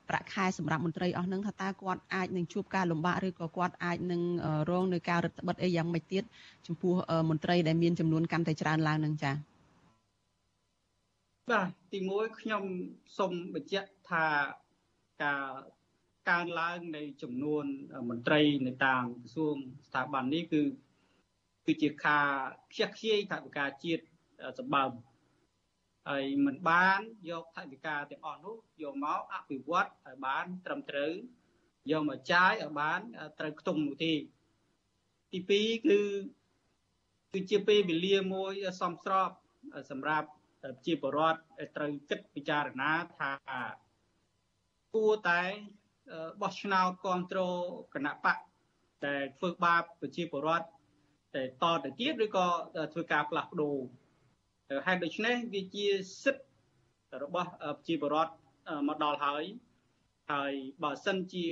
[0.09, 4.23] ប្រាក់ខែសម្រាប់មន្ត្រីអស់នឹងថាតើគាត់អាចនឹងជួបការលំបាកឬក៏គាត់អាចនឹង
[4.71, 6.25] រងនៅការរឹតបន្តឹងអីយ៉ាងម៉េចទៀត
[6.67, 6.95] ចំពោះ
[7.31, 9.35] មន្ត្រីដែលមានចំនួនកាន់តែច្រើនឡើងនឹងចា៎
[11.51, 12.65] បាទទី1ខ្ញុំ
[13.19, 14.25] សូមបញ្ជាក់ថា
[15.23, 15.45] ការ
[16.29, 17.65] កើនឡើងនៃចំនួន
[18.09, 20.63] មន្ត្រីនៅតាមក្រសួងស្ថាប័ននេះគឺ
[21.67, 22.29] គឺជាការ
[22.73, 24.03] ខ្ជះខ្ជាយថវិកាជាតិ
[24.59, 24.91] សម្បើម
[26.09, 31.13] ហើយមិនបានយកថវិកាទាំងអស់នោះយកមកអភិវឌ្ឍឲ្យបានត្រឹមត្រូវ
[31.91, 33.01] យកមកចាយឲ្យបាន
[33.39, 34.15] ត្រូវខ្ទង់នោះទេ
[35.33, 36.01] ទី2គឺ
[37.33, 39.31] គឺជាពេលវេលាមួយសំស្រប
[39.91, 40.29] សម្រាប់
[40.87, 41.41] ជាបរដ្ឋ
[41.77, 43.31] ត្រូវគិតពិចារណាថា
[44.95, 45.43] គួរតែ
[46.43, 47.59] បោះឆ្នោតគ្រប់គ្រង
[47.95, 48.37] គណៈបក
[49.07, 50.67] ដែលធ្វើបាបប្រជាពលរដ្ឋ
[51.35, 52.47] តែតទៅទៀតឬក៏
[52.93, 53.79] ធ្វើការផ្លាស់ប្ដូរ
[54.87, 55.87] ហេតុដូច្នេះវាជា
[56.23, 58.33] សិទ្ធិរបស់ប្រជាពលរដ្ឋ
[58.89, 59.45] មកដល់ហើយ
[60.33, 60.53] ហើយ
[60.83, 61.47] បើសិនជា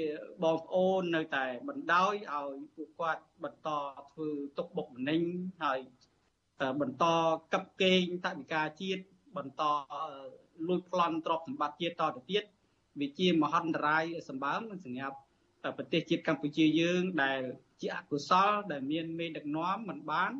[0.44, 3.68] បងប្អូននៅតែបណ្ដោយឲ្យពួកគាត់បន្ត
[4.12, 5.22] ធ្វើទុកបុកម្នេញ
[5.64, 5.81] ហើយ
[6.81, 7.05] បន្ត
[7.52, 9.02] កັບកេងតវិការជាតិ
[9.37, 9.62] បន្ត
[10.66, 12.44] លួចប្លន់ទ្រព្យសម្បត្តិជាតិតទៅទៀត
[13.00, 15.18] វាជាមហន្តរាយសម្បើមសម្រាប់
[15.79, 17.40] ប្រទេសជាតិកម្ពុជាយើងដែល
[17.81, 20.33] ជាអកុសលដែលមានមេដឹកនាំមិនបាន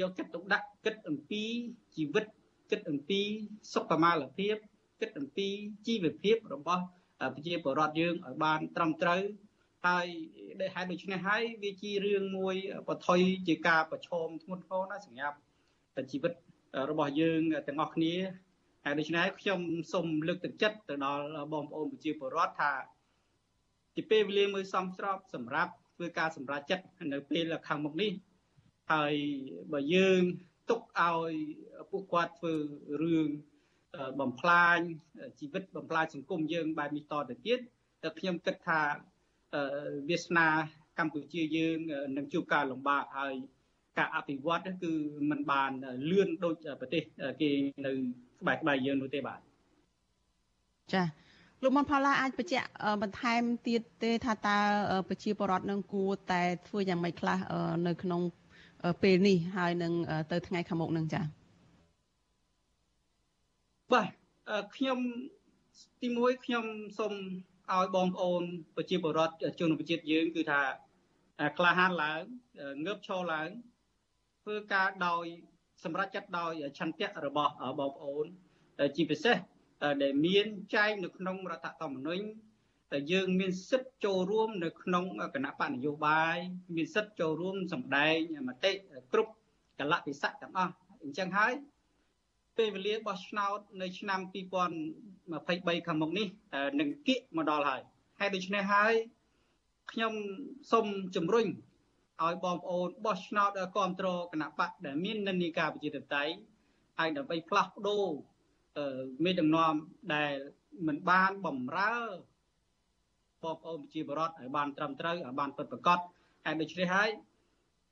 [0.00, 1.42] យកចិត្តទុកដាក់គិតអំពី
[1.96, 2.24] ជីវិត
[2.70, 3.20] គិតអំពី
[3.72, 4.56] សុខុមាលភាព
[5.00, 5.48] គិតអំពី
[5.86, 6.82] ជីវភាពរបស់
[7.34, 9.22] ប្រជាពលរដ្ឋយើងឲ្យបានត្រឹមត្រូវ
[9.86, 10.06] ហើយ
[10.60, 12.56] ដែលហេតុដូច្នេះហើយវាជារឿងមួយ
[12.88, 15.38] បថុយជាការប្រឈមធ្ងន់ធ្ងរណាស់សម្រាប់
[16.12, 16.32] ជីវិត
[16.90, 18.14] របស់យើងទាំងអស់គ្នា
[18.84, 19.60] ហើយដូច្នេះខ្ញុំ
[19.92, 22.72] សូមលើកទឹកចិត្តទៅដល់បងប្អូនប្រជាពលរដ្ឋថា
[23.94, 28.10] ជាពេលវេលាមួយសមស្របសម្រាប់ធ្វើការសម្រេចចិត្តនៅពេលខាងមុខនេះ
[28.92, 29.14] ហើយ
[29.72, 30.22] បើយើង
[30.70, 31.32] ទុកឲ្យ
[31.90, 32.54] ពួកគាត់ធ្វើ
[33.02, 33.28] រឿង
[34.20, 34.78] បំផ្លាញ
[35.40, 37.58] ជីវិតបំផ្លាញសង្គមយើងបែបនេះតទៅទៀត
[38.02, 38.80] តែខ្ញុំគិតថា
[40.08, 40.48] វាសនា
[40.98, 41.78] កម្ពុជាយើង
[42.16, 43.34] នឹងជួបការលំបាកហើយ
[43.98, 44.92] ការអភិវឌ្ឍគឺ
[45.30, 45.72] มันបាន
[46.10, 47.02] លឿនដូចប្រទេស
[47.40, 47.50] គេ
[47.86, 47.92] នៅ
[48.40, 49.40] ក្បែរក្បែរយើងនោះទេបាទ
[50.94, 51.02] ចា
[51.62, 52.68] លោកមនផល្លាអាចបញ្ជាក់
[53.02, 54.58] បន្ថែមទៀតទេថាតើ
[55.08, 57.38] ប្រជាពលរដ្ឋនឹងគួរតែធ្វើយ៉ាងម៉េចខ្លះ
[57.86, 58.20] នៅក្នុង
[59.02, 59.92] ពេលនេះហើយនឹង
[60.32, 61.22] ទៅថ្ងៃខាងមុខនឹងចា
[63.92, 64.08] បាទ
[64.76, 64.98] ខ្ញុំ
[66.02, 66.64] ទីមួយខ្ញុំ
[66.98, 67.14] សូម
[67.72, 68.42] ឲ្យបងប្អូន
[68.76, 70.60] ប្រជាពលរដ្ឋជនជាតិយើងគឺថា
[71.58, 72.22] ក្លាហានឡើង
[72.86, 73.48] ងើបឈរឡើង
[74.42, 75.24] ធ្វើការដោយ
[75.84, 78.26] សម្រាប់ចាត់ដោយឆន្ទៈរបស់បងប្អូន
[78.96, 79.36] ជាពិសេស
[80.02, 82.24] ដែលមានចែងនៅក្នុងរដ្ឋធម្មនុញ្ញ
[82.92, 86.36] តែយើងមានសិទ្ធិចូលរួមនៅក្នុងគណៈបកនយោបាយ
[86.76, 88.16] មានសិទ្ធិចូលរួមសម្ដែង
[88.48, 88.72] មតិ
[89.12, 89.32] គ្រប់
[89.80, 90.74] កលៈទេសៈទាំងអស់
[91.04, 91.52] អញ្ចឹងហើយ
[92.56, 96.26] ពេលវេលាបោះឆ្នោតនៅឆ្នាំ2023ខាងមុខនេះ
[96.80, 97.82] នឹងគៀកមកដល់ហើយ
[98.20, 98.94] ហើយដូច្នេះហើយ
[99.92, 100.12] ខ្ញុំ
[100.72, 101.46] សូមជំរុញ
[102.24, 106.34] ឲ្យបងប្អូនបោះឆ្នោតគ្រប់គ្រងគណៈបកដែលមាននិន្នាការប្រជាធិបតេយ្យ
[106.98, 108.04] ហើយដើម្បីផ្លាស់ប្ដូរ
[109.24, 109.74] មេដឹកនាំ
[110.14, 110.34] ដែល
[110.86, 111.96] មិនបានបំរើ
[113.44, 115.98] បងប្អូនប្រជាពលរដ្ឋឲ្យបានត្រឹមត្រូវឲ្យបានពិតប្រាកដ
[116.44, 117.08] ហើយដូច្នេះហើយ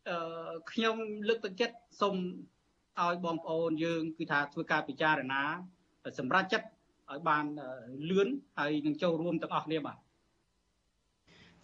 [0.09, 0.96] អឺខ្ញុំ
[1.28, 2.16] លើកទឹកចិត្តសូម
[3.02, 5.42] ឲ្យបងប្អូនយើងគឺថាធ្វើការពិចារណា
[6.18, 6.66] សម្រាប់ចិត្ត
[7.11, 7.44] ឲ្យបាន
[8.11, 8.28] លឿន
[8.59, 9.96] ហើយនឹងចូលរួមទាំងអស់គ្នាបាទ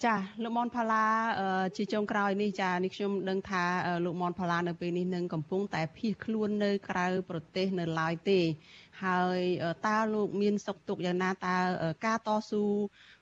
[0.05, 1.07] ចាលោកមនផាឡា
[1.77, 3.65] ជាចុងក្រោយនេះចានេះខ្ញុំដឹងថា
[4.05, 8.41] លោកមនផាឡានៅពេលនេះនឹងកំពុងតែភៀសខ្លួននៅក្រៅប្រទេសនៅឡើយទេ
[9.05, 9.41] ហើយ
[9.87, 11.57] តើលោកមានសុខទុក្ខយ៉ាងណាតើ
[12.07, 13.22] ការតស៊ូអ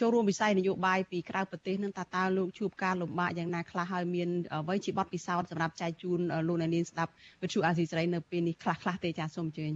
[0.00, 9.72] ចូលរួមវិស័យនយោបាយពីក្រៅប្រទេសនឹងតើតើលោកជួបការលំបាកយ៉ាងណាខ្លះហើយមានអ្វីជាបទពិសោធន៍សម្រាប់ចែកជូនលោកអ្នកនាងស្ដាប់វិទ្យុអាស៊ីសេរីនៅពេលនេះខ្លះខ្លះទេចាសូមអញ្ជើញ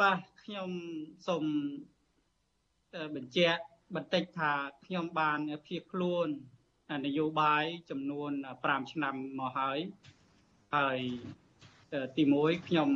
[0.00, 0.70] បាទខ្ញុំ
[1.28, 1.44] សូម
[3.16, 3.62] បញ្ជាក់
[3.94, 4.52] បន្តិចថា
[4.86, 6.28] ខ្ញុំបានភៀសខ្លួន
[7.06, 8.30] នយោបាយចំនួន
[8.62, 9.78] 5ឆ្នាំមកហើយ
[10.76, 10.98] ហើយ
[12.16, 12.88] ទី1ខ្ញុំ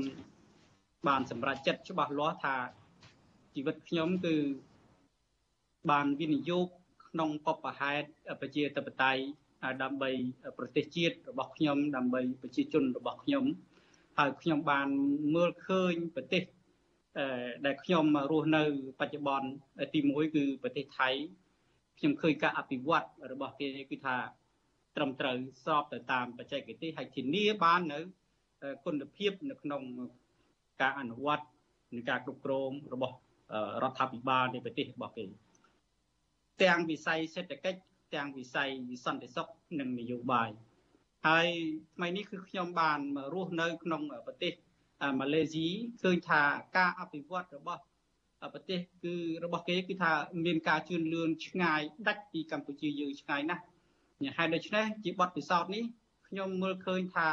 [1.09, 2.57] បានសម្រេចចិត្តច្បាស់លាស់ថា
[3.55, 4.35] ជីវិតខ្ញុំគឺ
[5.91, 6.67] បានវិនិយោគ
[7.09, 8.07] ក្នុងបបហេតុ
[8.41, 9.23] ប្រជាធិបតេយ្យ
[9.83, 10.11] ដើម្បី
[10.59, 13.45] ប្រទេសជាតិរបស់ខ្ញុំ ដើម្បីប្រជាជនរបស់ខ្ញុំ
[14.19, 14.89] ហើយខ្ញុំបាន
[15.35, 16.43] មើលឃើញប្រទេស
[17.67, 18.65] ដែលខ្ញុំរស់នៅ
[19.01, 19.49] បច្ចុប្បន្ន
[19.95, 21.11] ទី1គឺប្រទេសថៃ
[21.99, 24.17] ខ្ញុំឃើញការអភិវឌ្ឍរបស់គេគឺថា
[24.97, 27.99] ត្រឹមត្រូវស្របទៅតាមបច្ចេកទេសហើយធានាបាននៅ
[28.85, 29.83] គុណភាពនៅក្នុង
[30.81, 31.45] ការអនុវត្ត
[31.93, 33.17] និងការគ្រប់គ្រងរបស់
[33.83, 35.25] រដ្ឋាភិបាលនៃប្រទេសរបស់គេ
[36.63, 37.81] ទាំងវិស័យសេដ្ឋកិច្ច
[38.15, 38.69] ទាំងវិស័យ
[39.05, 39.49] សន្តិសុខ
[39.81, 40.51] និងនយោបាយ
[41.27, 41.49] ហើយ
[41.97, 43.01] ថ្មីនេះគឺខ្ញុំបាន
[43.35, 44.53] រស់នៅ ក្នុងប្រទេស
[45.19, 45.69] ម៉ាឡេស៊ី
[46.03, 46.43] ឃើញថា
[46.77, 47.83] ការអភិវឌ្ឍរបស់
[48.55, 50.13] ប្រទេសគឺរបស់គេគឺថា
[50.45, 53.63] មានការជឿនលឿនឆ្ងាយដាច់ពីកម្ពុជាយើងឆ្ងាយណាស់
[54.37, 55.85] ហើយដូច្នេះជាបទពិសោធន៍នេះ
[56.29, 57.29] ខ្ញុំមើលឃើញថា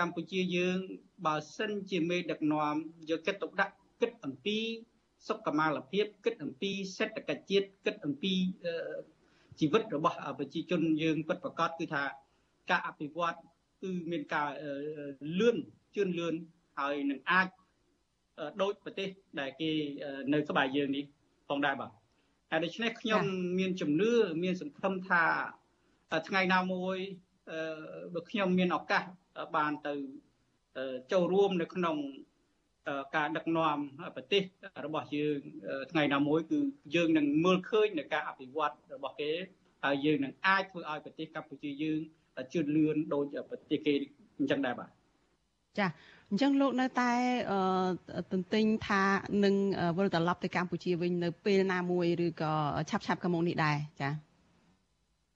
[0.00, 0.78] កម្ពុជាយើង
[1.26, 2.74] បើសិនជាមេដឹកនាំ
[3.10, 4.58] យកចិត្តទុកដាក់គិតអំពី
[5.28, 8.34] សុខមាលភាពគិតអំពីសេដ្ឋកិច្ចជាតិគិតអំពី
[9.60, 12.02] ជីវិតរបស់ប្រជាជនយើងពិតប្រាកដគឺថា
[12.70, 13.36] ការអភិវឌ្ឍ
[13.82, 14.48] គឺមានការ
[15.40, 15.56] លឿន
[15.94, 16.34] ជឿនលឿន
[16.78, 17.48] ហើយនឹងអាច
[18.62, 19.08] ដូចប្រទេស
[19.40, 19.70] ដែលគេ
[20.32, 21.04] នៅក្បែរយើងនេះ
[21.48, 21.90] ផងដែរបាទ
[22.50, 23.22] ហើយដូច្នេះខ្ញុំ
[23.58, 25.22] មានជំនឿមានសង្ឃឹមថា
[26.28, 26.96] ថ្ងៃណាមួយ
[28.14, 29.02] បើខ្ញុំមានឱកាស
[29.56, 29.94] បានទៅ
[31.12, 31.96] ចូលរួមនៅក្នុង
[33.16, 33.78] ការដឹកនាំ
[34.16, 34.42] ប្រទេស
[34.84, 35.38] របស់យើង
[35.90, 36.58] ថ្ងៃណាមួយគឺ
[36.94, 39.32] យើងនឹងមើលឃើញនៅការអភិវឌ្ឍរបស់គេ
[39.84, 42.00] ហើយយើងនឹងអាចធ្វើឲ្យប្រទេសកម្ពុជាយើង
[42.52, 43.94] ជឿនលឿនដូចប្រទេសគេ
[44.38, 44.90] អញ្ចឹងដែរបាទ
[45.78, 45.86] ចា
[46.30, 47.12] អញ្ចឹងលោកនៅតែ
[48.32, 49.02] ទន្ទិញថា
[49.44, 49.54] នឹង
[49.96, 52.52] វិលត្រឡប់ទៅកម្ពុជាវិញនៅពេលណាមួយឬក៏
[52.90, 54.10] ឆាប់ឆាប់ខាងមុខនេះដែរចា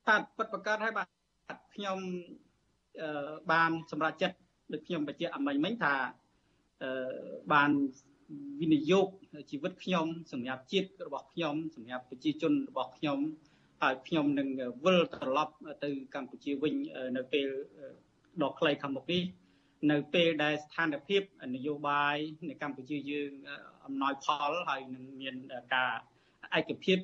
[0.06, 1.06] បាទពិតប្រកបហើយបាទ
[1.74, 1.98] ខ្ញុំ
[3.52, 4.36] បានសម្រេចចិត្ត
[4.72, 5.94] ដូចខ្ញុំបញ្ជាក់អមិញមិញថា
[7.52, 7.70] បាន
[8.60, 9.08] វិនិយោគ
[9.50, 13.18] ជីវិតខ្ញុំសម្រាប់ជាតិរបស់ខ្ញុំសម្រាប់ប្រជាជនរបស់ខ្ញុំ
[13.82, 14.48] ហើយខ្ញុំនឹង
[14.84, 16.74] វិលត្រឡប់ទៅកម្ពុជាវិញ
[17.16, 17.48] នៅពេល
[18.42, 19.22] ដ៏ខ្លីខាងមុខនេះ
[19.92, 21.22] នៅពេលដែលស្ថានភាព
[21.54, 22.16] នយោបាយ
[22.48, 23.30] នៅកម្ពុជាយើង
[23.84, 25.36] អំណោយផលហើយនឹងមាន
[25.74, 25.92] ការ
[26.58, 26.98] ឯកភាព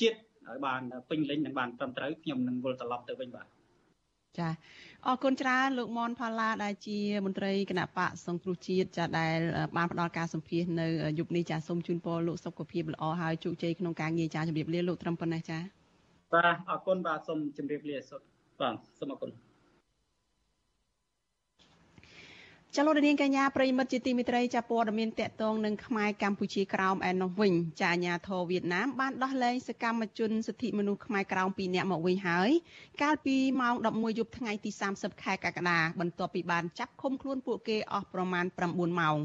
[0.00, 3.46] ជាតិឲ្យបានពេញលេញនិងបានត្រឹមត្រូវខ្ញុំនឹងវិលត្រឡប់ទៅវិញបាទ
[4.38, 4.48] ចា
[5.06, 9.36] អរគុណច្រើនលោកមនផាឡាដែលជាមន្ត្រីគណៈបកសង្គ្រោះជាតិចាដែល
[9.76, 10.86] បានផ្ដល់ការសម្ភាសនៅ
[11.18, 15.58] យុគនេះចាសូមជូនពរលោកសុខភាពល្អហើយជោគជ័យក្នុងការងារចាជម្រាបលាលោកត្រឹមប៉ុណ្ណេះចា
[16.32, 18.20] បាទអរគុណបាទសូមជម្រាបលាសុខ
[18.60, 19.30] បាទសូមអរគុណ
[22.76, 32.50] ចលនានាងកញ្ញាប្រិមិត្តជាទីមិត្តរីចាព័ត៌មានតកតងនឹងខ្មែរកម្ពុជាក្រោមឯនោះវិញចាអាញាធរវៀតណាមបានដោះលែងសកម្មជនសិទ្ធិមនុស្សខ្មែរក្រោម2នាក់មកវិញហើយ
[33.02, 39.18] កាលពីម៉ោង11យប់ថ្ងៃទី30ខែកក្កដាបន្ទាប់ពីបានចាប់ឃុំខ្លួនពួកគេអស់ប្រមាណ9ម៉ោង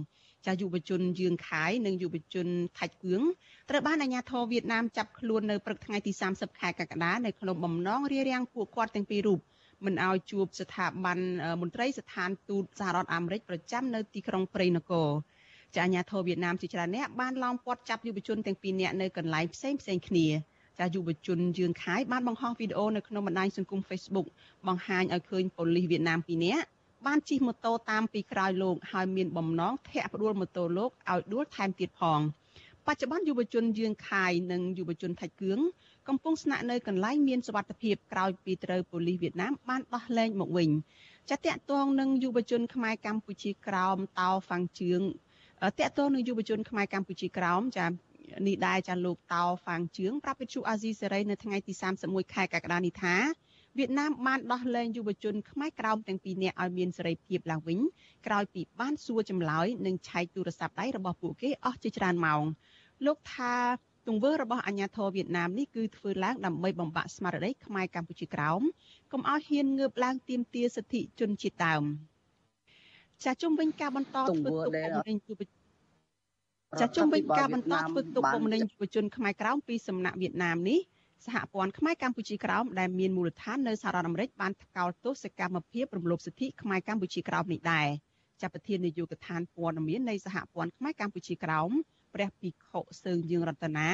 [0.46, 3.22] ចាយុវជនយឿងខៃនិងយុវជនថាច់គឿង
[3.70, 9.40] ត្រូវបានអាជ្ញាធរវៀតណាមចាប់ខ្លួននៅព្រឹកថ្ងៃទី30ខែកក្កដានៅក្នុងបំណងរារាំងពួកគាត់ទាំងពីររូប
[9.86, 11.20] មិនឲ្យជួបស្ថាប័ន
[11.62, 15.10] មន្ត្រីស្ថានទូតសហរដ្ឋអាមេរិកប្រចាំនៅទីក្រុងព្រៃនគរ
[15.76, 20.28] ចាអាញាធរវៀតណាមជាច្រើនអ្នកបានឡោមព័ទ្ធចាប់យុវជនទាំងពីរនាក់នៅកន្លែងផ្សេងផ្សេងគ្នា
[20.80, 24.28] ចាយុវជនយឿនខាយបានបង្ហោះវីដេអូនៅក្នុងបណ្ដាញសង្គម Facebook
[24.68, 26.66] បង្ហាញឲ្យឃើញប៉ូលីសវៀតណាម2នាក់
[27.06, 32.20] បានជិះម៉ូតូតាមពីក្រោយលោកហើយមានបំណងធាក់ផ្ដួលម៉ូតូលោកឲ្យដួលថែមទៀតផង
[32.88, 35.60] បច្ចុប្បន្នយុវជនយឿនខាយនិងយុវជនថៃគឿង
[36.10, 40.70] កំពុងស្នាក់នៅកន្លែងមានសុវត្ថិភាពក្រោយពីត្រូវប៉ូលីសវៀតណាមបានដោះលែងមកវិញ
[41.30, 45.02] ចាតកតងនឹងយុវជនខ្មែរកម្ពុជាក្រោមតោហ្វាំងជឿង
[45.80, 47.88] តកតងនឹងយុវជនខ្មែរកម្ពុជាក្រោមចា
[48.48, 53.16] នេះដែរចាលោកតោហ្វាងជឿងប្រាប់វិទ្យុអាស៊ីសេរីនៅថ្ងៃទី31ខែកក្កដានេះថា
[53.78, 57.80] វៀតណាមបានដោះលែងយុវជនខ្មែរក្រោមទាំងពីរនាក់ឲ្យមានសេរីភាពឡើងវិញ
[58.28, 62.44] ក្រោយពីបានសួរចម្លើយនិងឆែកទូរស័ព្ទដៃរបស់ពួកគេអស់ជាច្រើនម៉ោង
[63.06, 63.54] លោកថា
[64.08, 68.62] ទង្វើរបស់អាញាធរវៀតណាមនេះគឺធ្វើឡើងដើម្បីបំបាក់ស្មារតីខ្មែរកម្ពុជាក្រោម
[69.12, 71.84] កុំឲ្យហ៊ានងើបឡើងទាមទារសិទ្ធិជនជាតិដើម
[73.26, 75.60] ចាជុំវិញការបន្តធ្វើទុកបុកម្នេញយុវជន
[76.82, 80.80] ចាជុំវិញការបន្តធ្វើទុកបុកម្នេញយុវជនខ្មែរក្រោមពីសំណាក់វៀតណាមនេះ
[81.26, 87.88] សហព័ន្ធខ្មែរកម្ពុជាក្រោមដែលមានមូលដ្ឋាននៅសហរដ្ឋអាមេរិកបានថ្កោលទោសកម្មភាពរំលោភសិទ្ធិខ្មែរកម្ពុជាក្រោមនេះដែរ
[88.42, 91.72] ចាប់ប្រធាននាយកដ្ឋានព័ត៌មាននៃសហព័ន្ធខ្មែរកម្ពុជាក្រោម
[92.14, 93.90] ព្រះភិក្ខុសើងយើងរតនា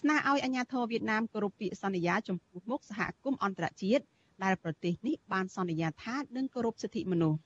[0.00, 4.04] ស្នើឲ្យអាជ្ញាធរវៀតណាមគោរពពាក្យសន្យាចំពោះមុខសហគមន៍អន្តរជាតិ
[4.44, 7.38] ដែលប្រទេសនេះបានសន្យាថានឹងគោរពសិទ្ធិមនុស្ស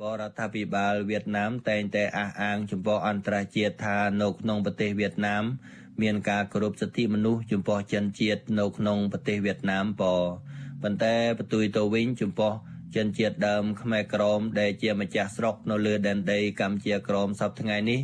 [0.00, 5.44] បរដ្ឋាភិបាលវៀតណាមតែងតែអះអាងចំពោះអន្តរជាតិថានៅក្នុងប្រទេសវៀតណាម
[6.02, 10.02] មានការគោរពសិទ្ធិមនុស្សចំពោះជនជាតិនៅក្នុងប្រទេសវៀតណាមប
[10.82, 12.52] ប៉ុន្តែបន្ទុយទៅវិញចំពោះ
[12.96, 18.00] ជនជាតិដើមខ្មែរក្រមដែលជាម្ចាស់ស្រុកនៅលើដែនដីកម្ពុជាក្រមសប្តាហ៍ថ្ងៃនេះ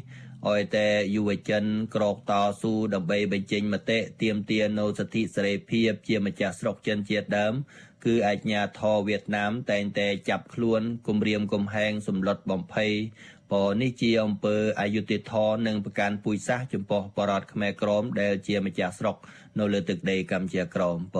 [0.50, 7.54] ឲ្យតែយុវជនក្រោកតស៊ូដើម្បីបញ្ចេញមតិទាមទារនូវសិទ្ធិសេរីភាពជាម្ចាស់ស្រុកជនជាតិដើម
[8.04, 12.92] គឺអាជ្ញាធរវៀតណាមតែងតែចាប់ខ្លួនគំរាមកំហែងសម្លុតបំភ័យ
[13.50, 13.52] ព
[13.82, 19.16] នេះជាអំពើអយុត្តិធម៌និងប្រកាន់ពូជសាសន៍ចំពោះបរតខ្មែរក្រមដែលជាម្ចាស់ស្រុក
[19.58, 21.18] នៅលើទឹកដីកម្ពុជាក្រមព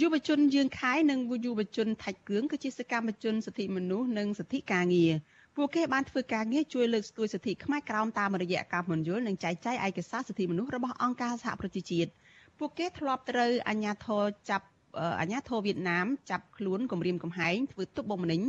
[0.00, 5.12] យុវជនយើងខែនិងយុវជនថៃគឿងគឺជាសកម្មជនសិទ្ធិមនុស្សនិងសិទ្ធិការងារ
[5.56, 12.10] ពួកគេបានធ្វើការងារជួយលើកស្ទួយសិទ្ធិខ្មែរក្រោមតាមរយៈការពន្យល់និងចែកចាយឯកសារសិទ្ធិមនុស្សរបស់អង្គការសហប្រជាជាតិ
[12.58, 14.66] ពួកគេធ្លាប់ត្រូវអាជ្ញាធរចាប់
[15.20, 18.42] អាជ្ញាធរវៀតណាមចាប់ខ្លួនគំរាមកំហែងធ្វើទុកបុកម្នេញ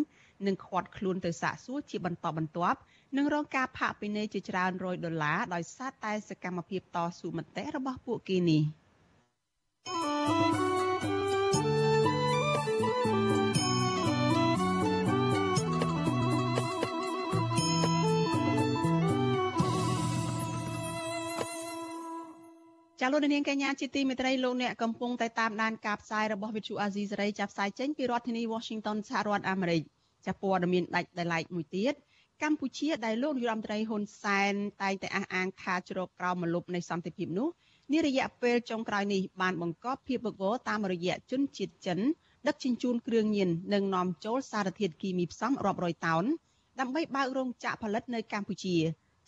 [0.47, 2.79] និងឃាត់ខ្លួនទៅសាកសួរជាបន្តបន្ទាប់
[3.17, 8.61] និងរងការផាកពិន័យជាច្រើនរយដុល្លារដោយសារតែសកម្មភាពតស៊ូមតិរបស់ពួកគេនេះ
[23.03, 29.81] ចាលោកនាងកញ្ញាជាទីមេត្រីលោកអ្នកកំពុងតែតាមដានការផ្សាយរបស់វិទ្យុអាស៊ីសេរីចាប់ផ្សាយចេញពីរដ្ឋធានី Washington សហរដ្ឋអាមេរិក
[30.27, 31.93] ចាព័ត៌មានដាច់ដោយឡែកមួយទៀត
[32.43, 37.47] កម្ពុជាដែលលោកនាយរដ្ឋមន្ត្រីហ៊ុនសែនតែងតែអះអាងថាជ្រកក្រោមមលុបនៃសន្តិភាពនោះ
[37.93, 41.99] នារយៈពេលចុងក្រោយនេះបានបង្កប់ភាពវឹកវរតាមរយៈជនជាតិចិន
[42.47, 46.23] ដឹកជញ្ជូនគ្រឿងញៀននិងនាំចូលសារធាតុគីមីផ្សំរាប់រយតោន
[46.79, 48.77] ដើម្បីបើករោងចក្រផលិតនៅកម្ពុជា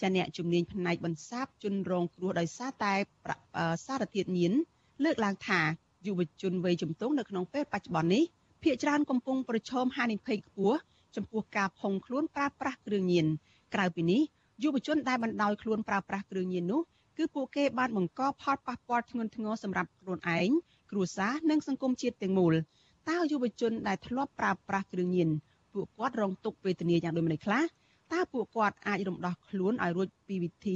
[0.03, 2.93] ចាអ្នកជំនាញផ្នែកបន្សាបជនរងគ្រោះដោយសារតែ
[3.85, 4.53] សារធាតុញៀន
[5.03, 5.61] លើកឡើងថា
[6.07, 8.23] យុវជនវ័យជំទង់នៅក្នុងពេលបច្ចុប្បន្ននេះ
[8.61, 10.77] ភ្នាក់ច្រើនកំពុងប្រឈមហានិភ័យខ្ពស់
[11.15, 13.25] ចំពោះការផុងខ្លួនប្រើប្រាស់គ្រឿងញៀន
[13.73, 14.21] ក្រៅពីនេះ
[14.63, 16.81] យុវជនដែលបណ្ដោយខ្លួនប្រើប្រាស់គ្រឿងញៀននោះ
[17.17, 20.49] គឺពួកគេបានបង្កផលប៉ះពាល់ធ្ងន់ធ្ងរសម្រាប់ខ្លួនឯង
[20.91, 22.53] គ្រួសារនិងសង្គមជាតិទាំងមូល
[23.09, 25.29] តើយុវជនដែលធ្លាប់ប្រើប្រាស់គ្រឿងញៀន
[25.73, 27.63] ពួកគាត់រងទុក្ខវេទនាយ៉ាងដូចម្តេចខ្លះ
[28.13, 30.75] តើពួកគាត់អាចរំដោះខ្លួនឲ្យរួចពីវិធី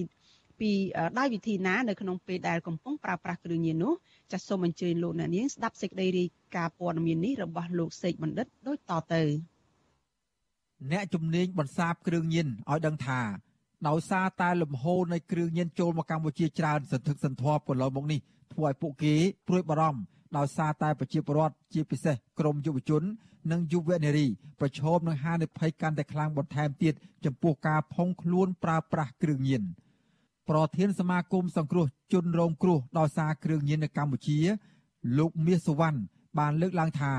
[0.59, 0.71] ពី
[1.19, 3.93] ដោយវិធីណានៅក្នុងពេលដែលកំពុងប្រើប្រាស់គ្រឿងញៀននោះ
[4.31, 9.23] ចាសសូមអញ្ជើញលោកអ្នកនាងស្ដាប់សេចក្តីរាយការណ៍ព័ត៌មាននេះរបស់លោកសេកបណ្ឌិតដូចតទៅ
[10.91, 13.21] អ្នកជំនាញបន្សាបគ្រឿងញៀនឲ្យដឹងថា
[13.87, 18.19] ដោយសារតែលំហូរនៃគ្រឿងញៀនចូលមកកម្ពុជាច្រើនសន្ធឹកសន្ធាប់កន្លងមកនេះ
[18.53, 19.13] ធ្វើឲ្យពួកគេ
[19.47, 19.99] ព្រួយបារម្ភ
[20.37, 23.03] ដោយសារតែប្រជាពលរដ្ឋជាពិសេសក្រមយុវជន
[23.51, 24.27] និងយុវនារី
[24.59, 26.93] ប្រឈមនឹងហានិភ័យកាន់តែខ្លាំងបន្ថែមទៀត
[27.25, 29.63] ចំពោះការផុងខ្លួនប្រើប្រាស់គ្រឿងញៀន
[30.49, 34.37] ប្រធានសមាគមសង្គ្រោះជនរងគ្រោះដោយសារគ្រឿងញៀននៅកម្ពុជា
[35.17, 35.99] លោកមាសសវណ្ណ
[36.37, 37.13] បានលើកឡើងថា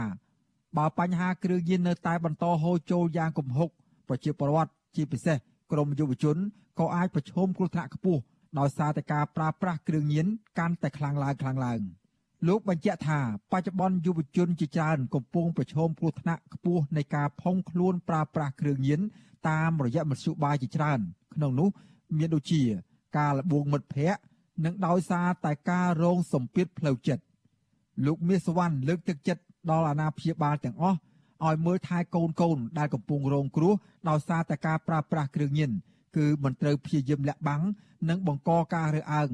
[0.76, 3.68] បើបញ្ហាគ្រឿងញៀននៅតែបន្តហូរចូលយ៉ាងគំហុក
[4.08, 5.36] ប្រជាពលរដ្ឋជាពិសេស
[5.72, 6.36] ក្រមយុវជន
[6.78, 8.20] ក៏អាចប្រឈមគ្រោះថ្នាក់ខ្ពស់
[8.58, 10.26] ដោយសារតែការប្រើប្រាស់គ្រឿងញៀន
[10.58, 11.80] កាន់តែខ្លាំងឡើងខ្លាំងឡើង។
[12.46, 13.20] លោកបញ្ជាក់ថា
[13.52, 19.00] បច្ចុប្បន្នយុវជនជាច្រើនកំពុងប្រឈមគ្រោះថ្នាក់ខ្ពស់នៃការផុងខ្លួនប្រើប្រាស់គ្រឿងញៀន
[19.48, 21.00] តាមរយៈមធ្យោបាយជាច្រើន
[21.34, 21.68] ក្នុងនោះ
[22.18, 22.62] មានដូចជា
[23.18, 24.20] ការលបងមិត្តភ័ក្តិ
[24.64, 27.22] និងដោយសារតែការរងសម្ពាធផ្លូវចិត្ត
[28.06, 30.98] លោកមាសវណ្ណលើកទឹកចិត្តដល់អាណាព្យាបាលទាំងអស់
[31.46, 33.74] ឲ្យមើលថែកូនកូនដែលកំពុងរងគ្រោះ
[34.08, 35.70] ដោយសារតែការប្រើប្រាស់គ្រឿងញៀន
[36.16, 37.62] គឺមិនត្រូវព្យាយាមលាក់បាំង
[38.08, 39.30] និងបង្កការរើសអើង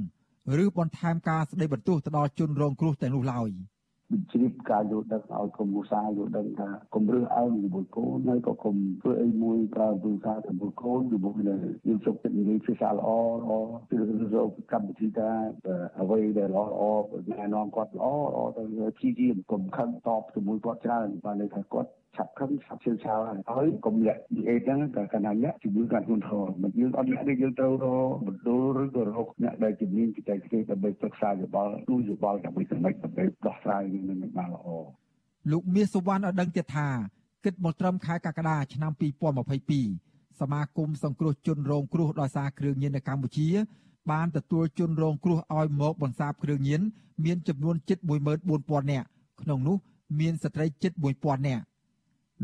[0.63, 3.51] ឬបន្ថែមការស្ដីបន្ទោសទៅដល់ជនរងគ្រោះទាំងនោះឡើយ។
[4.31, 13.51] ជ្រាបការយល់ដឹងឲ្យក្រុមគ្រួសារយល់ដឹងថាកុំរើសអើងជាមួយកូនហើយក៏កុំធ្វើអីមួយប្រើគ្រួសារជាមួយកូនជាមួយនឹងយើងជោគចិត្តនិយាយភាសាល្អល្អ
[13.91, 13.97] គឺ
[14.35, 15.39] រកកម្មវិធីការ
[16.01, 16.83] អ្វីដែលល្អល្អ
[17.33, 18.63] ណែនាំគាត់ល្អល្អទៅ
[18.97, 23.19] ព្យាយាមកុំខឹងតបជាមួយគាត់ច្រើនបានន័យថាគាត់ ឆាប់ខឹងឆាប់ជឿឆាវ
[23.55, 34.69] ហើយកុំលាក់និយាយហ្នឹងតែកណ្ដាលលាក់ជំងឺកាន់ខ្លួនធរមិនយើងអត់លាក់ទេយើងត្រូវរកបណ្ដុលឬក៏រកអ្នកដែលជំនាញបច្ចេកទេសដើម្បីប្រឹក្សាយោបល់ទូយោបល់ដើម្បីសម្រេចដើម្បីដោះស្រាយនឹងបានល្អ
[35.53, 36.89] លោកមាសសុវណ្ណឲ្យដឹងទៀតថា
[37.45, 38.93] គិតមកត្រឹមខែកក្កដាឆ្នាំ
[39.67, 43.49] 2022សមាគមសង្គ្រោះជនរងគ្រោះដោយសារគ្រឿងញៀននៅកម្ពុជា
[44.11, 46.81] បានទទួលជនរងគ្រោះឲ្យមកបន្សាបគ្រឿងញៀន
[47.25, 47.99] មានចំនួនជិត
[48.45, 49.07] 14000នាក់
[49.43, 49.77] ក្នុងនោះ
[50.21, 51.63] មានស្ត្រីជិត1000នាក់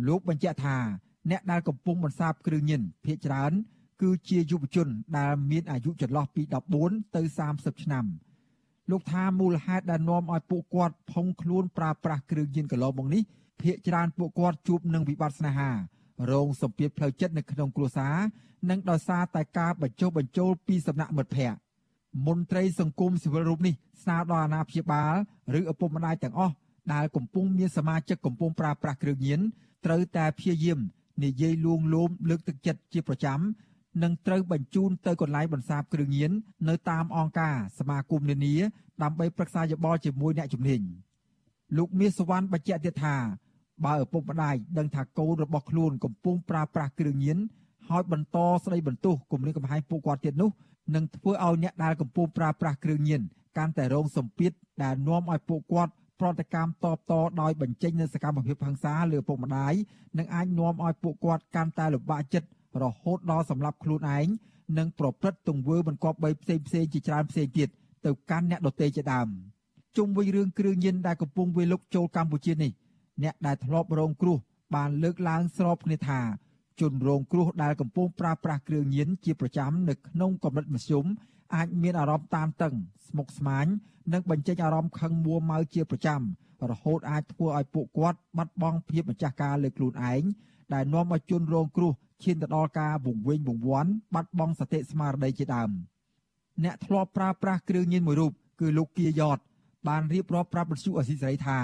[0.06, 0.76] លោកបញ្ជាក់ថា
[1.30, 3.52] អ្នកដែលកំពុងបន្សាបគ្រឿងញៀនភ ieck ច្រើន
[4.02, 6.42] គឺជាយុវជនដែលមានអាយុចន្លោះពី
[6.78, 7.22] 14ទៅ
[7.52, 8.04] 30ឆ្នាំ
[8.90, 13.22] លោកថាមូលហេតុដែលនាំឲ្យពួកគាត់ផុងខ្លួនប្រើប្រាស់គ្រឿងញៀនកន្លងមកនេះ
[13.60, 15.70] ភ ieck ច្រើនពួកគាត់ជួបនឹងវិបត្តិស្នេហា
[16.30, 18.16] រងសម្ពាធផ្លូវចិត្តនៅក្នុងគ្រួសារ
[18.70, 21.58] និងដោយសារតែការបញ្ចុះបញ្ចូលពីសំណាក់មិត្តភ័ក្តិ
[22.26, 25.14] មន្ត្រីសង្គមស៊ីវិលរូបនេះស្នើដល់អាណាព្យាបាល
[25.58, 26.54] ឬឪពុកម្ដាយទាំងអស់
[26.92, 29.40] ដែលកំពុងមានសមាជិកកំពុងប្រើប្រាស់គ្រឿងញៀន
[29.84, 30.78] ត្រូវតែព្យាយាម
[31.24, 33.40] និយាយលួងលោមលើកទឹកចិត្តជាប្រចាំ
[34.02, 36.30] និងត្រូវបញ្ជូនទៅកន្លែងបន្សាបគ្រឿងញៀន
[36.68, 38.54] នៅតាមអង្គការសមាគមនានា
[39.02, 40.80] ដើម្បីប្រឹក្សាយោបល់ជាមួយអ្នកជំនាញ
[41.76, 43.16] លោកមាសសវណ្ណបញ្ជាក់ទៀតថា
[43.84, 47.38] បើឪពុកម្ដាយដឹងថាកូនរបស់ខ្លួនកំពុងប្រើប្រាស់គ្រឿងញៀន
[47.88, 50.50] ហើយបន្តស្ដីបន្ទោសគំរាមកំហែងពួកគាត់ទៀតនោះ
[50.94, 53.20] នឹងធ្វើឲ្យអ្នកដែលកំពុងប្រើប្រាស់គ្រឿងញៀន
[53.58, 59.74] កាន់តែរងសម្ពាធដែលនាំឲ្យពួកគាត់ ប្រតិកម្មតបតដោយបញ្ចេញនូវសកម្មភាពហិង្សាលើពុកម្ដាយ
[60.18, 62.48] និងអាចនាំឲ្យពួកគាត់កាន់តែលំបាកចិត្ត
[62.82, 64.26] រហូតដល់សម្លាប់ខ្លួនឯង
[64.78, 67.68] និងប្រព្រឹត្តទង្វើមិនគប្បីផ្សេងផ្សេងជាច្រើនផ្សេងទៀត
[68.06, 69.28] ទៅកាន់អ្នកដទៃជាដើម
[69.96, 72.72] ជុំវិញរឿងគ្រឿងញៀនដែលកំពុងវាយលុកចូលកម្ពុជានេះ
[73.22, 74.38] អ្នកដែលធ្លាប់រងគ្រោះ
[74.74, 76.20] បានលើកឡើងស្របគ្នាថា
[76.80, 81.04] ជនរងគ្រោះដែលកំពុងប្រើប្រាស់គ្រឿងញៀនជាប្រចាំនៅក្នុងកម្រិតមធ្យម
[81.54, 82.74] អាចមានអារម្មណ៍តានតឹង
[83.08, 83.66] ស្មុគស្មាញ
[84.12, 86.20] និងបញ្ចេញអារម្មណ៍ខឹងមួម៉ៅជាប្រចាំ
[86.70, 90.22] រហូតអាចធ្វើឲ្យពួកគាត់បាត់បង់ភាពម្ចាស់ការលើខ្លួនឯង
[90.74, 95.70] ដែលនាំឲ្យជនរងគ្រោះឈានទៅដល់ការវង្វេងវង្វាន់បាត់បង់សតិស្មារតីជាដើម
[96.64, 99.38] អ្នកធ្លាប់ប្រើប្រាស់គ្រឿងញៀនមួយរូបគឺលោកគៀយ៉ត
[99.88, 101.58] បានរៀបរាប់ប្រាប់បទសុអសីសេរីថា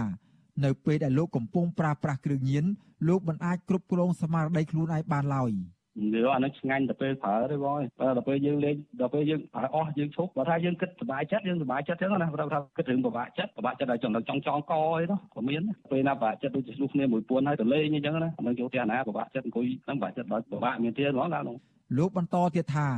[0.65, 2.65] នៅពេលដែលលោកកំពុងប្រើប្រាស់គ្រឿងញៀន
[3.09, 5.53] លោកមិនអាចគ្រប់គ្រងស្មារតីខ្លួនឯងបានឡើយ។
[6.03, 7.79] និយាយអានឹងឆ្ងាញ់ទៅពេលប្រើទេបង
[8.17, 21.57] ដល់ពេលយើងលេងដល់ពេលយើងប្រើអស់យើងឈប់បើថាយើងគិតសុបាយចិត្តយើងសុបាយចិត្តចឹងណាព្រោះថាគិតរឿងពិបាកចិត្តពិបាកចិត្តដល់ចំណុចចង់ចង់កអីនោះក៏មានពេលណាពិបាកចិត្តដូចជាឆ្លុះគ្នាមួយពួនហើយទៅលេងអញ្ចឹងណានឹងយកផ្ទះណាពិបាកចិត្តអង្គុយនឹងពិបាកចិត្តដល់ពិបាកមានទៀតហ្មងដល់នោះ
[21.99, 22.89] លោកបន្តទៀតថា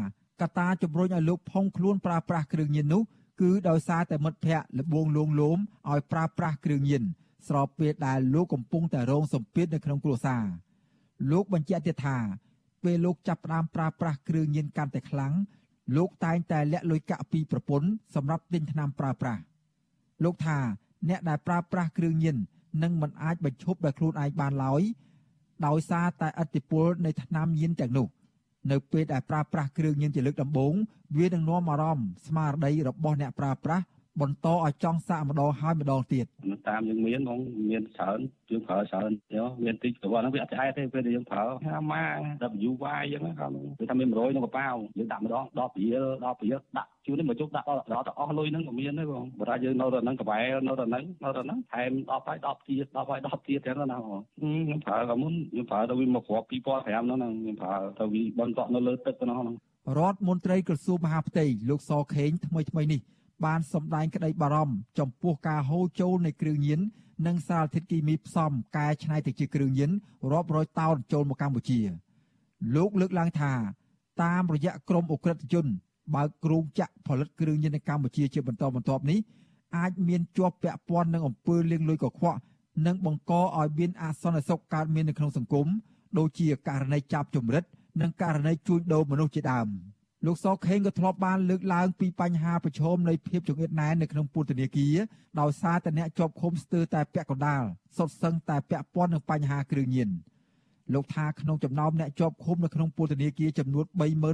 [0.42, 3.02] កត្តាជំរុញឲ្យលោកផុងខ្លួនប្រើប្រាស់គ្រឿងញៀននោះ
[3.40, 5.58] គឺដោយសារតែមិត្តភ័ក្តិលបងលងលោម
[5.90, 7.02] ឲ្យប្រើប្រាស់គ្រឿងញៀន
[7.48, 10.44] ស្របពេលដែលលោកកំពុងតែរងសម្ពាធនៅក្នុងគ្រួសារ
[11.30, 12.16] លោកបញ្ជាក់ទៀតថា
[12.84, 15.32] ពេលលោកចាប់ផ្ដើមប្រើប្រាស់គ្រឿងញៀនកាន់តែខ្លាំង
[15.96, 19.40] លោកតែងតែលាក់លុយកាក់ពីប្រពន្ធសម្រាប់ទិញថ្នាំប្រើប្រាស់
[20.24, 20.58] លោកថា
[21.08, 22.36] អ្នកដែលប្រើប្រាស់គ្រឿងញៀន
[22.82, 24.82] នឹងមិនអាចបញ្ឈប់ដោយខ្លួនឯងបានឡើយ
[25.66, 28.08] ដោយសារតែឥទ្ធិពលនៃថ្នាំញៀនទាំងនោះ
[28.70, 30.74] នៅពេលដែលប្រើប្រាស់គ្រឿងញៀនជាលើកដំបូង
[31.18, 33.84] វានឹងនាំអារម្មណ៍ស្មារតីរបស់អ្នកប្រើប្រាស់
[34.20, 36.26] បន្តឲ្យចង់សាកម្ដងហើយម្ដងទៀត
[36.68, 38.18] តាមយើងមានហ្មងមានច្រើន
[38.50, 42.04] យើងប្រើច្រើនយោមានតិចទៅហ្នឹងវាអត់ឆ្អែតទេពេលដែលយើងប្រើហាម៉ា
[42.68, 59.38] WY អញ្ចឹងគាត់គឺថាមាន100ក្នុងកប៉ាវយើងដាក់ម្ដង10រៀល10រៀលដាក់ជួននេះមកជុកដាក់ដល់ដល់ទៅអស់លុយហ្នឹងក៏មានដែរបងបើថាយើងនៅទៅហ្នឹងកបែនៅទៅហ្នឹងនៅទៅហ្នឹងថែម10ហើយ10ទៀត10ហើយ10ទៀតចឹងណាបងខ្ញុំប្រើក៏មុនខ្ញុំប្រើទៅវាមកគ្រាប់2005ហ្នឹងខ្ញុំប្រើទៅវាបន្តនៅលើទឹកហ្នឹង
[59.98, 63.00] រដ្ឋមន្ត្រីក្រសួងមហាផ្ទៃលោកសខេងថ្មីថ្មីនេះ
[63.44, 66.80] បានសម្ដែងក្តីបារម្ភចំពោះការហូរចូលនៃគ្រឿងញៀន
[67.26, 69.90] និងសារធាតុគីមីផ្សំកែច្នៃទៅជាគ្រឿងញៀន
[70.32, 71.80] រាប់រយតោនចូលមកកម្ពុជា
[72.74, 73.52] លោកលើកឡើងថា
[74.22, 75.66] តាមរយៈក្រមអ ுக ្រិតជន
[76.14, 79.18] បើកគ្រោងចាក់ផលិតគ្រឿងញៀននៅកម្ពុជាជាបន្តបន្ទាប់នេះ
[79.76, 82.38] អាចមានជាប់ពាក់ព័ន្ធនឹងអំពើលាងលុយកខ្វក់
[82.86, 85.66] និងបង្កឲ្យមានអសន្តិសុខកើតមាននៅក្នុងសង្គម
[86.18, 87.64] ដូចជាករណីចាប់ជំរិត
[88.00, 89.68] និងករណីជួញដូរមនុស្សជាដើម។
[90.26, 94.96] លោកសខេងក៏ធ្លាប់បានលើកឡើងពីបញ្ហាប្រឈមនៃភាពចង្អៀតណែននៅក្នុងពន្ធនាគារ
[95.40, 97.62] ដោយសារតែអ្នកជាប់ឃុំស្ទើរតែពាក់កណ្ដាល
[97.96, 100.08] សុទ្ធសឹងតែពាក់ព័ន្ធនឹងបញ្ហាគ្រឿងញៀន
[100.94, 103.84] លោកថាក្នុងចំណោមអ្នកជាប់ឃុំនៅក្នុងពន្ធនាគារចំនួន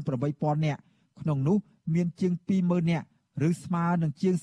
[0.09, 0.81] 38000នាក់
[1.21, 1.57] ក្នុងនោះ
[1.95, 2.33] មានជាង
[2.63, 3.07] 20000នាក់
[3.49, 4.35] ឬស្មើនឹងជាង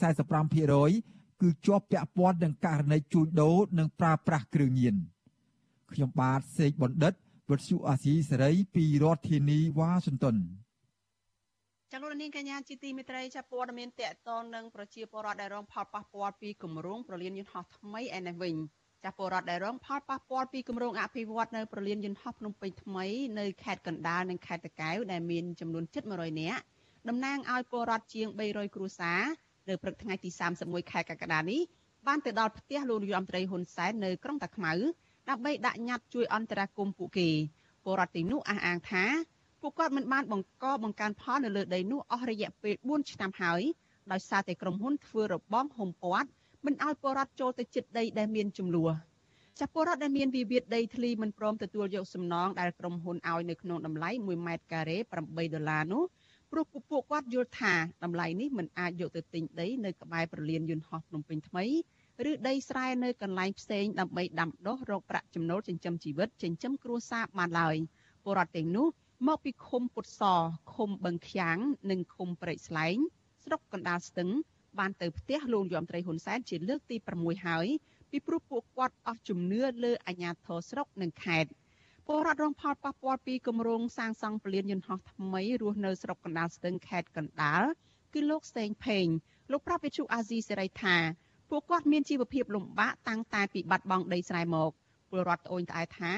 [0.67, 4.95] 45%គឺជាប់ពាក់ព័ន្ធនឹងករណីជួញដូរនិងប្រើប្រាស់គ្រឿងញៀន
[5.91, 7.13] ខ្ញុំបាទសេកបណ្ឌិត
[7.49, 10.37] វុទ្ធុអាស៊ីសេរីពីរដ្ឋធានីវ៉ាស៊ីនតោន
[11.93, 18.55] ចលនានកញ្ញាជាទីមេត្រីចាប់ព័ត៌មានតកតងនឹងប្រជាពលរដ្ឋដែលរងផលប៉ះពាល់ពីគម្រោងប្រលានយន្តហោះថ្មីឯនេះវិញ
[19.03, 23.05] ចាប់ពលរដ្ឋដែលរងផលប៉ះពាល់ពីគម្រោងអភិវឌ្ឍនៅប្រលានយន្តហោះភ្នំពេញថ្មី
[23.39, 26.61] នៅខេត្តកណ្ដាលនិងខេត្តតាកែវដែលមានចំនួនជិត100នាក់
[27.09, 29.21] តំណាងឲ្យពលរដ្ឋជាង300គ្រួសារ
[29.69, 30.29] នៅព្រឹកថ្ងៃទី
[30.61, 31.61] 31ខែកក្កដានេះ
[32.07, 34.73] បានទៅដល់ផ្ទះលោកនាយរដ្ឋមន្ត្រីហ៊ុនសែននៅក្រុងតាខ្មៅ
[35.29, 37.29] ដើម្បីដាក់ញត្តិជួយអន្តរាគមន៍ពួកគេ
[37.83, 39.05] ពលរដ្ឋទីនោះអះអាងថា
[39.62, 43.62] ពួកគាត់មិនបានបង្កបង្កើនផលនៅលើដីនោះអស់រយៈពេល4ឆ្នាំហើយ
[44.12, 46.28] ដោយសារតែក្រុមហ៊ុនធ្វើរបងហុំព័ទ្ធ
[46.66, 48.91] មិនឲ្យពលរដ្ឋចូលទៅជិតដីដែលមានចំនួន
[49.59, 56.03] ចាពលរដ្ឋដែលមានវិវាទដីធ្លីមិនព្រមទទួលយកសំណងដែលក្រុមហ៊ុនឲ្យនៅក្នុងតម្លៃ1ម៉ែត្រការ៉េ8ដុល្លារនោះ
[56.51, 61.66] ព្រោះពួកគាត់យល់ថាតម្លៃនេះមិនអាចយកទៅទិញដីនៅក្បែរប្រលានយន្តហោះភ្នំពេញថ្មី
[62.30, 67.76] ឬដីស្រែនៅកន្លែងផ្សេងដើម្បីដាំដុះរកប្រាក់ចំណូលចិញ្ចឹមជីវិតចិញ្ចឹមគ្រួសារបានឡើយ
[68.24, 68.88] ពលរដ្ឋទាំងនោះ
[69.28, 70.22] មកពីឃុំពុតស
[70.74, 71.57] ឃុំបឹងខ្យាង
[71.91, 72.97] និងឃុំព្រែកស្លែង
[73.43, 74.30] ស្រុកកណ្ដាលស្ទឹង
[74.80, 77.67] បានទៅផ្ទះលោកយមត្រីហ៊ុនសែនជាលើកទី6ហើយ
[78.11, 81.49] ពីព្រោះពួកគាត់អស់ជំនឿលើអាជ្ញាធរស្រុកនិងខេត្ត
[82.07, 87.63] ពលរដ្ឋរងផលប៉ះពាល់ពីគម្រោងសាងសង់ពលានយន្តហោះថ្មីរស់នៅស្រុកកណ្ដាលស្ទឹងខេត្តកណ្ដាល
[88.13, 89.05] គឺលោកសេងផេង
[89.51, 90.95] លោកប្រាប់វិទ្យុអាស៊ីសេរីថា
[91.49, 94.72] ពួកគាត់មានជីវភាពលំបាកតាំងតែពីបាត់បង់ដីស្រែមក
[95.09, 96.13] ពលរដ្ឋត្អូញត្អែថា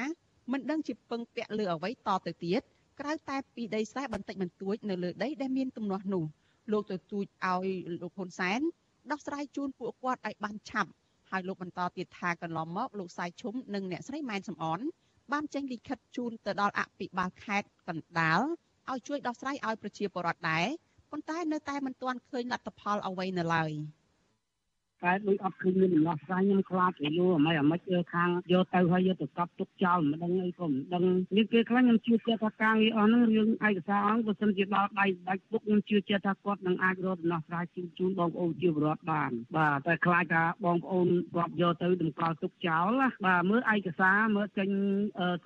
[0.52, 2.62] មិនដឹងជាពឹងពាក់លើអ្វីតទៅទៀត
[3.00, 6.24] ក្រៅតែពីដីស្រែបន្តិចបន្តួចនៅលើដីដែលមានទំនាស់នោះ
[6.72, 7.66] លោកទទូចឲ្យ
[8.00, 8.60] លោកហ៊ុនសែន
[9.10, 10.90] ដោះស្រាយជូនពួកគាត់ឲ្យបានឆាប់
[11.30, 14.80] ហើយលោកបន្តទៀតថាកន្លងមកលោកសាយឈុំនិងអ្នកស្រីម៉ែនសំអន
[15.32, 18.40] បានចេញលិខិតជូនទៅដល់អភិបាលខេត្តកណ្ដាល
[18.90, 20.66] ឲ្យជួយដោះស្រាយឲ្យប្រជាពលរដ្ឋដែរ
[21.10, 23.72] ប៉ុន្តែនៅតែមិនទាន់ឃើញលទ្ធផលអ្វីនៅឡើយ។
[25.04, 31.04] តែដូចអត់ឃើញមានដំណោះស្រាយខ្ញុំខ្លាចគេយល់អ្មេអាម៉េចធ្វើខាងយកទៅហើយយកទៅកប់ទុកចោលមិនដឹងអីក៏មិនដឹង
[31.36, 42.90] នេះគេខ្លាចខ្ញុំជឿចិត្តថាការងារអស់ហ្នឹងរឿងឯកសារអង្គបើសិនជាដល់ដៃដាច់ពុកខ្ញុំជឿចិត្តថាគាត់នឹងអាចរកដំណោះស្រាយជូនជូនបងប្អូនជាពលរដ្ឋបានបាទតែខ្លាចថាបងប្អូនគាត់យកទៅតម្កល់ទុកចោល
[43.26, 44.68] បាទមើលឯកសារមើលចេញ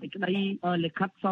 [0.00, 0.34] សេចក្តី
[0.84, 1.26] លិខិតស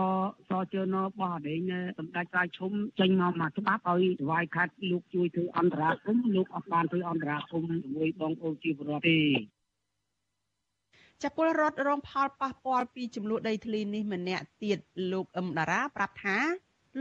[0.49, 1.61] សជើណរបស់អដែង
[1.99, 9.21] សម្ដេចរាជឈុំចេញមកមកច្បាប់ឲ្យស្វាយខាត់លោកជួយធ្វើអន្តរាគមលោកអត់បានធ្វើអន្តរាគមជាមួយបងប្អូនជាពលរដ្ឋទេ
[11.23, 14.79] ចាពលរដ្ឋរងផលប៉ះពាល់ពីចំនួនដីធ្លីនេះម្នាក់ទៀត
[15.13, 16.37] លោកអឹមតារាប្រាប់ថា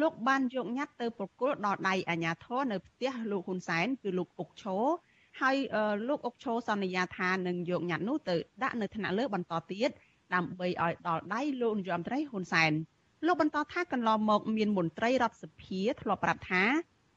[0.01, 4.77] លោកបានយកញត្តិទៅប្រគល់ដល់ដៃអាជ្ញាធរនៅផ្ទះលោកហ៊ុនសែនគឺលោកអុកឈោ
[5.41, 5.57] ហើយ
[6.07, 9.89] លោកអុកឈោសន្យាថានឹងយកញត្តិនោះទៅដាក់នៅថ្នាក់លើបន្តទៀត
[10.33, 12.71] ដើម្បីឲ្យដល់ដៃលោកនាយរដ្ឋមន្ត្រីហ៊ុនសែន
[13.25, 16.63] លោកបន្តថាកន្លងមកមានមន្ត្រីរដ្ឋសភាធ្លាប់ប្រាប់ថា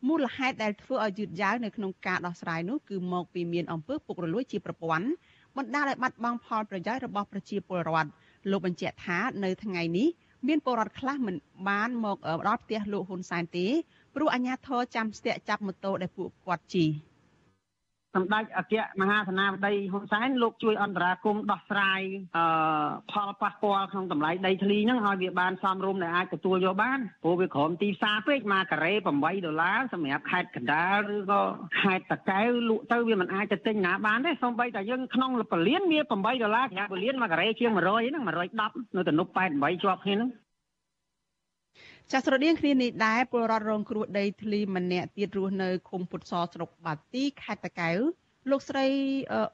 [0.06, 5.08] មូលហេតុដែលធ្វើឲ្យយឺតយ៉ាវនៅក្នុងការដោះស្រាយនោះគឺមកពីមានអំពើពុករលួយជាប្រព័ន្ធ
[5.56, 8.10] បណ្ដាលឲ្យបាត់បង់ផលប្រយោជន៍របស់ប្រជាពលរដ្ឋ
[8.50, 10.08] លោកបញ្ជាក់ថានៅថ្ងៃនេះ
[10.48, 11.36] មានពលរដ្ឋខ្លះមិន
[11.68, 12.16] បានមក
[12.48, 13.66] ដល់ផ្ទះលោកហ៊ុនសែនទេ
[14.14, 16.88] ព្រោះអាជ្ញាធរចាំស្ទាក់ចាប់ម៉ូតូដែលពួកគាត់ជិះ
[18.16, 22.00] សម្ដេចអគ្គមហាសេនាបតីហ៊ុនសែនលោកជួយអន្តរាគមន៍ដោះស្រាយ
[22.36, 22.44] អឺ
[23.12, 29.06] ផលប៉ះពាល់ក្នុងតម្លៃដីធ្លីហ្នឹងឲ្យវាបានសមរម្យដែលអាចទទួលយកបានព្រោះវាក្រោមទីផ្សារពេកមួយការ៉េ8
[29.46, 31.42] ដុល្លារសម្រាប់ខេត្តកណ្ដាលឬក៏
[31.80, 38.24] ខេត្តតាកែវលក់ទៅវាមិនអាចទៅទិញណាបានទេសូម្បីតែយើងក្នុងពលានវា8ដុល្លារប្រាក់ពលានមួយការ៉េជាង100ហ្នឹង
[38.58, 40.30] 110នៅទំនប់88ជាប់គ្នាហ្នឹង
[42.12, 47.98] ចាស់ស្រដៀងគ្នានេះដែរពលរដ្ឋរងគ្រោះដីធ្លីម្នាក់ទៀតរស់នៅឃុំពុតសស្រុកបាទីខេត្តតាកែវ
[48.50, 48.86] លោកស្រី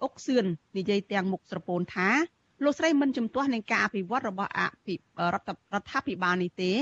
[0.02, 0.44] អុកសឿន
[0.78, 2.08] និយាយទាំងមុខស្រពោនថា
[2.64, 6.72] លោកស្រីមិនជំទាស់នឹងការអភិវឌ្ឍរបស់អភិរដ្ឋរដ្ឋាភិបាលនេះទេ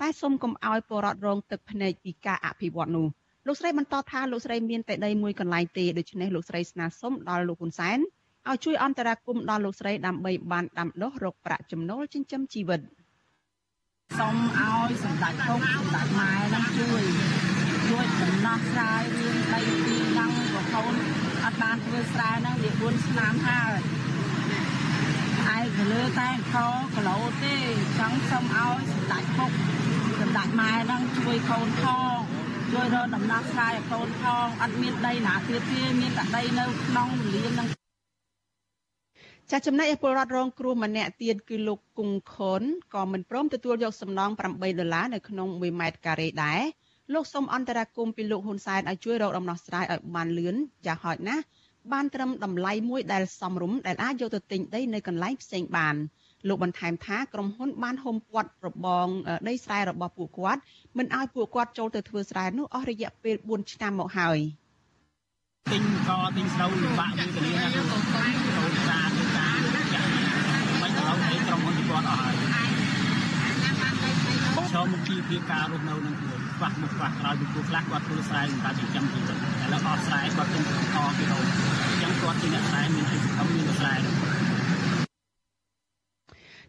[0.00, 3.06] តែសូមកុំឲ្យពលរដ្ឋរងទឹកភ្នែកពីការអភិវឌ្ឍនោះ
[3.46, 7.98] លោកស្រីបន្តថាលោកស្រីមានតែដីមួយកន្លែងទេដូច្នេះលោកស្រីស្នើសុំដល់លោកហ៊ុនសែន
[8.48, 12.80] ឲ្យជួយអន្តរាគមន៍ដល់លោកស្រីដើម្បីបានដាំដុះរកប្រាក់ចំណូលចិញ្ចឹមជីវិត។
[14.18, 17.02] សូមឲ្យសម្ដេចពុកសម្ដេចម៉ែនឹងជួយ
[17.88, 20.94] ជួយដំណោះស្រាយរឿងដីទីហ្នឹងប្រកូន
[21.44, 23.78] អត់បានធ្វើស្រែហ្នឹងវា4ឆ្នាំហើយ
[25.54, 26.54] ឯងក៏លើតែខ
[26.94, 27.56] គីឡូទេ
[27.98, 29.50] ចង់សូមឲ្យសម្ដេចពុក
[30.20, 31.84] សម្ដេចម៉ែនឹងជួយកូនផ
[32.16, 32.18] ង
[32.72, 37.79] ជួយរកដំណោះស្រាយឲ្យកូនផងអត់មានដីណាទៀតទេមានតែដីនៅក្នុងលៀនហ្នឹង
[39.52, 42.62] ចាស់ចំណែកឯពលរដ្ឋរងគ្រោះម្នាក់ទៀតគឺលោកគង់ខុន
[42.94, 46.60] ក៏មិនព្រមទទួលយកសំណង8ដុល្លារនៅក្នុង1ម៉ែត្រការ៉េដែរ
[47.14, 51.42] លោកសូមអន្តរាគមពីលោកហ៊ុនសែនឲ្យជួយរកដំណោះស្រាយឲ្យបានលឿនយ៉ាងហោចណាស់
[51.92, 55.94] បានត្រឹមតម្លៃមួយដែលសមរម្យដែលអាចយកទៅទិញដីនៅកន្លែងផ្សេងបាន
[56.48, 59.06] លោកបន្ថែមថាក្រុមហ៊ុនបានហុំព័ទ្ធរបង
[59.48, 60.60] ដីស្រែរបស់ពួកគាត់
[60.98, 64.38] មិនឲ្យពួកគាត់ចូលទៅធ្វើស្រែនោះអស់រយៈពេល4ឆ្នាំមកហើយ
[65.72, 67.56] ទិញកទិញស្រូវលំបាកមួយកលៀន
[68.90, 69.19] ណា
[71.22, 72.70] ទៅសារឲ្យក្រុមហ៊ុនគាត់អស់ហើយ
[74.70, 81.44] ឈរមុខជីវភាពការរស់នៅនឹងខ្លួនខ្វះមុខខ្វះក្រោយពីគូខ្លះគាត់ធ្វើស្រែសម្រាប់ចិញ្ចឹមជីវិតតែឥឡូវអស់ស្រែគាត់ទិញក្នុងកគេហូប
[81.82, 84.14] អញ្ចឹងគាត់ជាអ្នកស្រែមានអីសង្គមមានស្រែហ្នឹង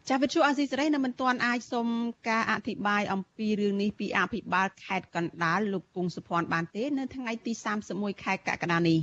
[0.10, 1.88] ចាវិទ្យុអាស៊ីសេរីនៅមិនទាន់អាចសុំ
[2.30, 7.54] ការអធិប្បាយអំពីរឿងនេះពីអភិបាលខេត្តកណ្ដាលលោកគង់សុភ័ណ្ឌបានទេ នៅថ្ងៃទី
[7.88, 9.00] 31ខែកក្កដានេះ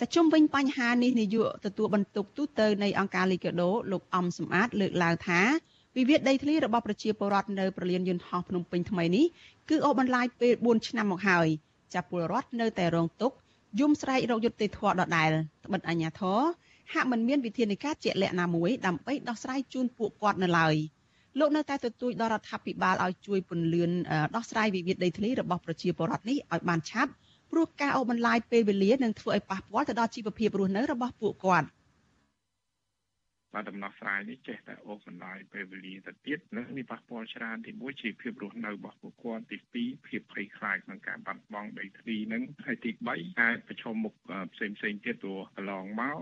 [0.00, 5.40] តែជុំវិញបញ្ហានេះនាយកទទួលបន្ទុកទូតនៃអង្គការលីកាដូលោកអំសំអាតលើកឡើងថា
[5.96, 9.26] វិវាទដីធ្លីរបស់ប្រជាពលរដ្ឋនៅប្រលានយន្តហោះភ្នំពេញថ្មីនេះ
[9.68, 11.48] គឺអូសបន្លាយពេល4ឆ្នាំមកហើយ
[11.94, 13.36] ចាប់ពលរដ្ឋនៅតែរងទុក្ខ
[13.80, 15.30] យំស្រែករោគយុត្តិធម៌ដដែល
[15.64, 16.40] ត្បិតអញ្ញាធរ
[16.92, 20.74] ហាក់មិនមានវិធានការជាក់លាក់ណាមួយដើម្បីដោះស្រាយជូនពួកគាត់នៅឡើយ
[21.38, 23.90] លោកនៅតែទទូចដល់រដ្ឋាភិបាលឲ្យជួយពន្លឿន
[24.36, 27.12] ដោះស្រាយវិវាទដីធ្លីរបស់ប្រជាពលរដ្ឋនេះឲ្យបានឆាប់
[27.50, 31.66] ព្រោះការអូសបន្លាយពេលវេលានឹងធ្វើឲ្យប៉ះពាល់ទៅដល់ជីវភាពរស់នៅរបស់ពួកគាត់
[33.58, 43.08] បាទដំណោះស្រាយនេះចេះតែអូសបន្លាយពេលវេលាទៅទៀតនិងមានប៉ះពាល់ច្រើនទីមួយជីវភាពរស់នៅរបស់ពួកគាត់ទី2ភាពភ័យខ្លាចក្នុងការបាត់បង់ដីធ្លីនឹងហើយទី3
[43.40, 44.14] អាចប្រឈមមុខ
[44.54, 46.18] ផ្សេងផ្សេងទៀតព្រោះកន្លងមក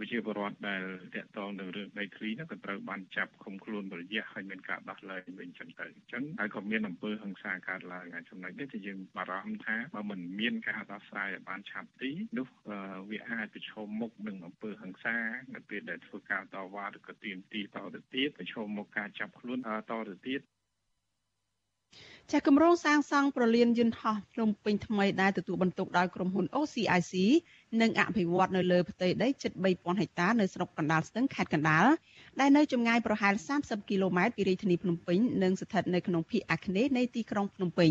[0.00, 0.82] វិជាបរដ្ឋដែល
[1.14, 12.46] តាក់ទងនឹងរឿងដីធ្លីនោះក៏ត្រូវបានចាប់ឃុំខ្លួនរយៈហើយមានការដោះលែងវិញចឹងទៅអញ្ចឹងហើយក៏មានអំពើហិង្សាកើតឡើងហើយចំណុចនេះដែលយើងបារម្ភថាបើមិនមានការដោះស្រាយឲ្យបានឆាប់ទីនោះ
[13.10, 15.16] វាអាចប្រឈមមុខនឹងអំពើហិង្សា
[15.54, 19.58] នៅពេលដែលធ្វើការតវ៉ាឬក៏ទាមទារតទៅទៀតប្រឈមមុខការចាប់ខ្លួន
[19.90, 20.40] តទៅទៀត
[22.30, 27.12] ចាស់គម្រោងសាងសង់ប្រលានយន្តហោះភ្នំពេញថ្មីដែលទទួលបន្ទុកដោយក្រុមហ៊ុន OCIC
[27.80, 31.86] និងអភិវឌ្ឍនៅលើផ្ទៃដីជិត3000ហិកតានៅស្រុកកណ្ដាលស្ទឹងខេត្តកណ្ដាល
[32.40, 37.90] ដែលនៅចម្ងាយប្រហែល30គីឡូម៉ែត្រពីរាជធានីភ្នំពេញនិងស្ថិតនៅក្នុងភូមិអាគ្នេយ៍នៃទីក្រុងភ្នំពេញ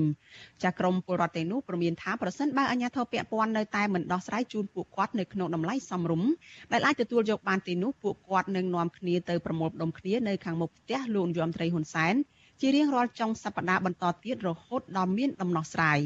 [0.64, 6.30] ចាស់ក្រមពលរដ្ឋទាំងនោះព្រមានថាប្រសិនបើអាជ្ញាធរពាក់ព័ន្ធនៅតែមិនដោះស្រាយជូនពួកគាត់នៅក្នុងតម្លៃសមរម្យ
[6.72, 12.16] ដែលអាចទទួលយកបានទីនោះពួកគាត់នឹងនាំគ្នាទៅប្រមូលផ្ដុំគ្នានៅខាងមុខផ្ទះលោកយមត្រីហ៊ុនសែន
[12.62, 16.00] ជារៀងរាល់ចុងសប្តាហ៍បន្តទៀតរហូតដល់មានដំណោះស្រាយ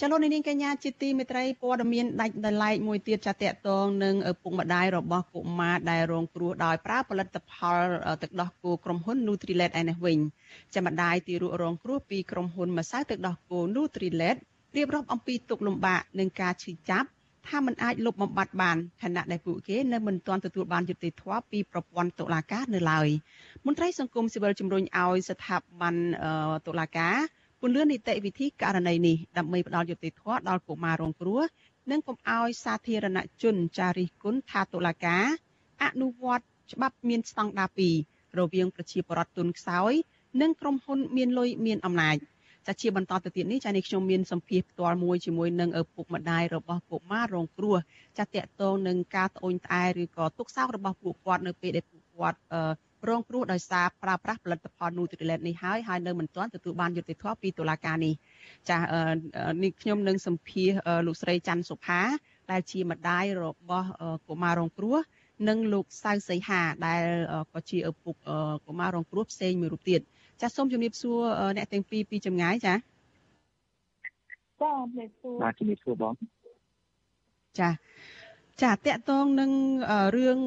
[0.00, 7.80] ចលនានាងកញ្ញាជាទីមេត្រីព័ត៌មានដាច់ដោយឡែកមួយទៀតចាតតងនឹងឪពុកម្ដាយរបស់កុមារដែលរងគ្រោះដោយប្រើផលិតផល
[8.22, 10.18] ទឹកដោះគោក្រុមហ៊ុន Nutrilett ឯនេះវិញ
[10.74, 14.36] ចាម្ដាយទីរករងគ្រោះពីក្រុមហ៊ុនម្សៅទឹកដោះគោ Nutrilett
[14.76, 17.08] រៀបរាប់អំពីទុកលំបាកនិងការឈឺចាប់
[17.48, 23.08] ថាมันអាចលុបបំបាត់បានខណៈដែលពួកគេនៅមិនទាន់ទទួលបានយុត្តិធម៌ពីប្រព័ន្ធតុលាការនៅឡើយ
[23.66, 25.94] មន្ត្រីសង្គមស៊ីវិលជំរុញឲ្យស្ថាប័ន
[26.66, 27.16] តុលាការ
[27.60, 31.42] ពន្យល់នីតិវិធីករណីនេះដើម្បីផ្ដល់យុត្តិធម៌ដល់កុមាររងគ្រោះ
[31.90, 35.24] និងកុំឲ្យសាធារណជនចារិះគន់ថាតុលាការ
[35.82, 37.70] អនុវត្តច្បាប់មានស្តង់ដារ
[38.04, 39.92] 2រវាងប្រជាពលរដ្ឋទុនខ្សោយ
[40.40, 42.16] និងក្រុមហ៊ុនមានលុយមានអំណាច។
[42.66, 47.76] ចាជាបន្តទៅទៀតនេះចានេះខ្ញុំមានសម្ភារផ្ទាល់មួយជាមួយនឹងឪពុកម្ដាយរបស់កុមាររងគ្រោះ
[48.18, 52.38] ចាតកតងនឹងការត្អូញត្អែឬក៏ទុកសោករបស់ពួកគាត់នៅពេលដែលពួកគាត់
[53.08, 58.14] រងគ្រោះដោយសារប្រើប្រាស់ផលិតផល Nutrilett នេះហើយហើយនៅមិនទាន់ទទួលបានយុត្តិធម៌ពីតុលាការនេះ
[58.70, 58.78] ចា
[59.62, 60.68] នេះខ្ញុំនឹងសម្ភារ
[61.06, 62.00] លោកស្រីច័ន្ទសុផា
[62.50, 63.88] ដែលជាម្ដាយរបស់
[64.28, 64.98] កុមាររងគ្រោះ
[65.48, 67.04] និងលោកសៅសីហាដែល
[67.52, 68.14] ក៏ជាឪពុក
[68.66, 70.00] កុមាររងគ្រោះផ្សេងមួយរូបទៀត
[70.42, 71.18] ចាសសូមជំរាបសួរ
[71.56, 72.74] អ្នកទាំងពីរពីចម្ងាយចា
[74.60, 76.14] ចាជំរាបសួរបាទជំរាបសួរបង
[77.60, 77.70] ចា
[78.62, 79.50] ចាតកតងនឹង
[80.16, 80.38] រឿង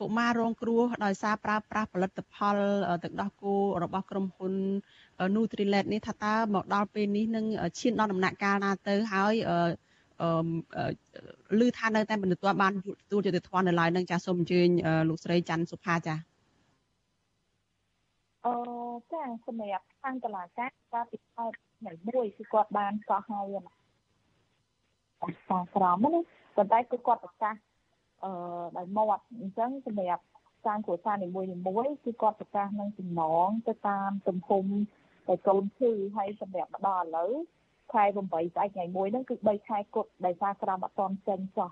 [0.00, 2.58] កុមាររងគ្រោះដោយសារប្រើប្រាស់ផលិតផល
[3.04, 4.54] ទឹកដោះគោរបស់ក្រុមហ៊ុន
[5.34, 7.44] Nutrilett នេះថាតើមកដល់ពេលនេះនឹង
[7.78, 12.72] ឈានដល់ដំណាក់កាលណាទៅហើយអឺឮថានៅតែមិនទទួលបាន
[13.02, 14.68] ទទួលយុត្តិធម៌នៅឡើយនឹងចាសូមអញ្ជើញ
[15.08, 16.14] លោកស្រីច័ន្ទសុផាចា
[18.46, 18.79] អឺ
[19.12, 21.52] ចាសម្រាប់ខាងតឡាការការពិភព
[21.86, 23.72] នៃមួយគឺគាត់បានកោះហើយណា
[25.48, 26.20] សាក្រមណា
[26.56, 27.54] ប៉ុន្តែគឺគាត់ប្រកាស
[28.24, 28.32] អឺ
[28.76, 30.24] ដោយមាត់អញ្ចឹងសម្រាប់
[30.64, 34.64] សាងគ្រួសារនីមួយនីមួយគឺគាត់ប្រកាសនឹងចំណងទៅតាមទំហំ
[35.28, 37.32] តែកូនឈឺហើយសម្រាប់មកដល់ឥឡូវ
[37.92, 41.70] ខែ8ស្អែកថ្ងៃ1ហ្នឹងគឺ3ខែគត់ដោយសារក្រមអត់តន់ចេញចោះ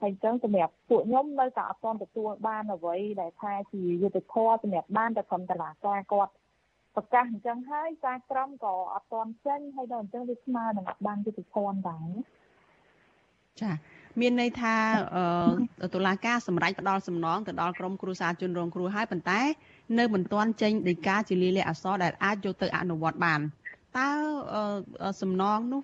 [0.00, 6.32] ហើយអញ្ចឹងសម្រាប់ពួកខ្ញុំនៅតែអត់ទាន់ទទួលបានអ្វីដែលថាជាយុទ្ធធម៌សម្រាប់បានតែក្រុមតឡាការគាត់
[6.96, 12.08] ប្រកាសអញ្ចឹងហើយសារក្រមក៏អត់ទាន់ចេញហើយដល់អញ្ចឹងវាស្មើនឹងអត់បានយុទ្ធធម៌ដែរ
[13.62, 13.72] ចា
[14.20, 14.74] មានន័យថា
[15.94, 19.40] តុលាការសម្រេចផ្ដាល់សំណងទៅដល់ក្រមគ្រួសារជនរងគ្រោះហើយប៉ុន្តែ
[19.98, 23.40] នៅមិនទាន់ចេញដីកាជាលាយលក្ខណ៍អក្សរដែលអាចយកទៅអនុវត្តបាន
[23.98, 24.08] តើ
[25.22, 25.82] សំណងនោះ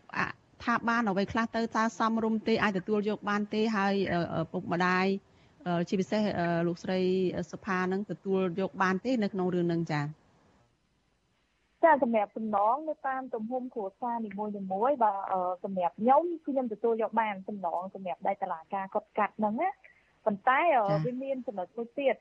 [0.65, 3.95] ថាបានអ្វីខ្លះទៅតើសមរម្យទេអាចទទួលយកបានទេហើយ
[4.53, 5.07] ពុកម្ដាយ
[5.89, 6.23] ជាពិសេស
[6.67, 7.01] លោកស្រី
[7.51, 10.22] សុផានឹងទទួលយកបានទេនៅក្នុងរឿងនឹងចា៎
[11.85, 15.13] ចាសម្រាប់សំណងនៅតាមទំហំគ្រួសារនីមួយនីមួយបើ
[15.65, 19.69] សម្រាប់ខ្ញុំគឺខ្ញុំទទួលយកបានសំណងសម្រាប់ដៃតឡាការគាត់កាត់ហ្នឹងណា
[20.25, 20.61] ប៉ុន្តែ
[21.05, 22.17] វាមានចំណុចមួយទៀត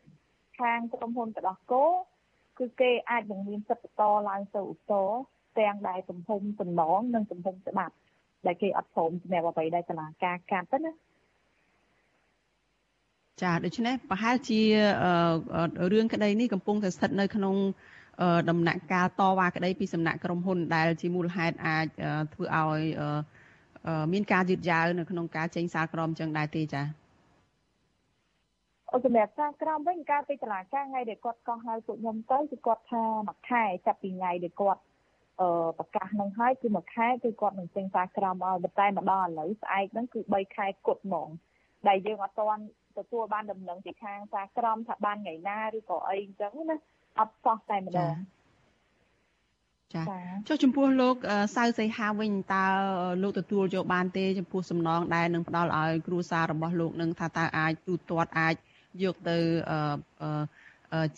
[0.60, 1.84] ខាងក្រុមហ៊ុនកដោះគោ
[2.60, 5.22] គឺគេអាចនឹងមានសិទ្ធិបន្តឡើងទៅឧទ្ធរណ៍
[5.60, 7.96] ទាំងដែលទំហំសំណងនិងទំហំច្បាប់
[8.46, 10.94] ដែលគេអត់ព្រមសម្រាប់អ្វីដែលតុលាការកាត់ទៅណា
[13.42, 14.60] ចាដូច្នេះប្រហែលជា
[15.94, 17.56] រឿងក្តីនេះកំពុងតែស្ថិតនៅក្នុង
[18.50, 21.88] ដំណាក់កាលតវ៉ាក្តីពីសំណាក់ក្រុមហ៊ុនដែលជាមូលហេតុអាច
[22.34, 22.82] ធ្វើឲ្យ
[24.14, 26.86] មានការយឺតយ៉ាវនៅក្នុងការចេញសារក្រមចឹងដែរទេចា៎
[28.92, 34.82] អូសម្រាប់សារក្រមវិញការពីតឡាការថ្ងៃដែលគាត់កោះហៅពួកខ្ញុំទៅគឺគាត់ថាមួយខែចាប់ពីថ្ងៃដែលគាត់
[35.40, 35.48] អឺ
[35.80, 41.30] ប្រកាសនឹងហើយគឺមួយខែគឺគាត់នឹងចេញសារក្រមឲ្យប៉ុន្តែមកដល់ឥឡូវស្អែកហ្នឹងគឺ3ខែគត់ហ្មង
[41.88, 42.64] ដែលយើងអត់ទាន់
[42.98, 46.78] ទទួលបានដំណឹងពីខាងសារក្រមថាបានថ្ងៃណាឬក៏អីអញ្ចឹងណា
[47.20, 48.16] អត់សោះតែម្ដង
[49.94, 50.04] ចា
[50.48, 51.16] ចុះចំពោះលោក
[51.56, 52.66] សៅសីហាវិញតើ
[53.24, 58.54] លោកទទួលយកបានទេចំពោះសំណងដែលនឹងផ្ដល់ឲ្យគ្រួសាររបស់លោកនឹងថាតើអាចទូទាត់អាច
[59.04, 59.38] យកទៅ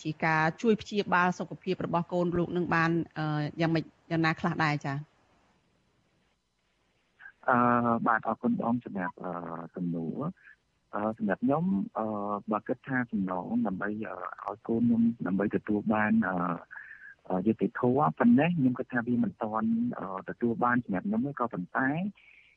[0.02, 2.90] ជាការជួយព្យាបាលសុខភាពរបស់កូនលោកនឹងបាន
[3.60, 4.96] យ៉ាងម៉េចយ៉ាងណាខ្លះដែរចា៎
[7.48, 7.56] អឺ
[8.06, 9.16] បាទអរគុណបងសម្រាប់
[9.76, 10.28] សំណួរអឺ
[11.18, 11.64] សម្រាប់ខ្ញុំ
[11.98, 12.06] អឺ
[12.52, 19.68] បើគិតថាសំណងដើម្បីឲ្យកូនខ្ញុំដើម្បីទទួលបានអឺយុតិធម៌ប៉ុណ្ណេះខ្ញុំគិតថាវាមិនតាន់
[20.28, 21.88] ទទួលបានសម្រាប់ខ្ញុំទេក៏ប៉ុន្តែ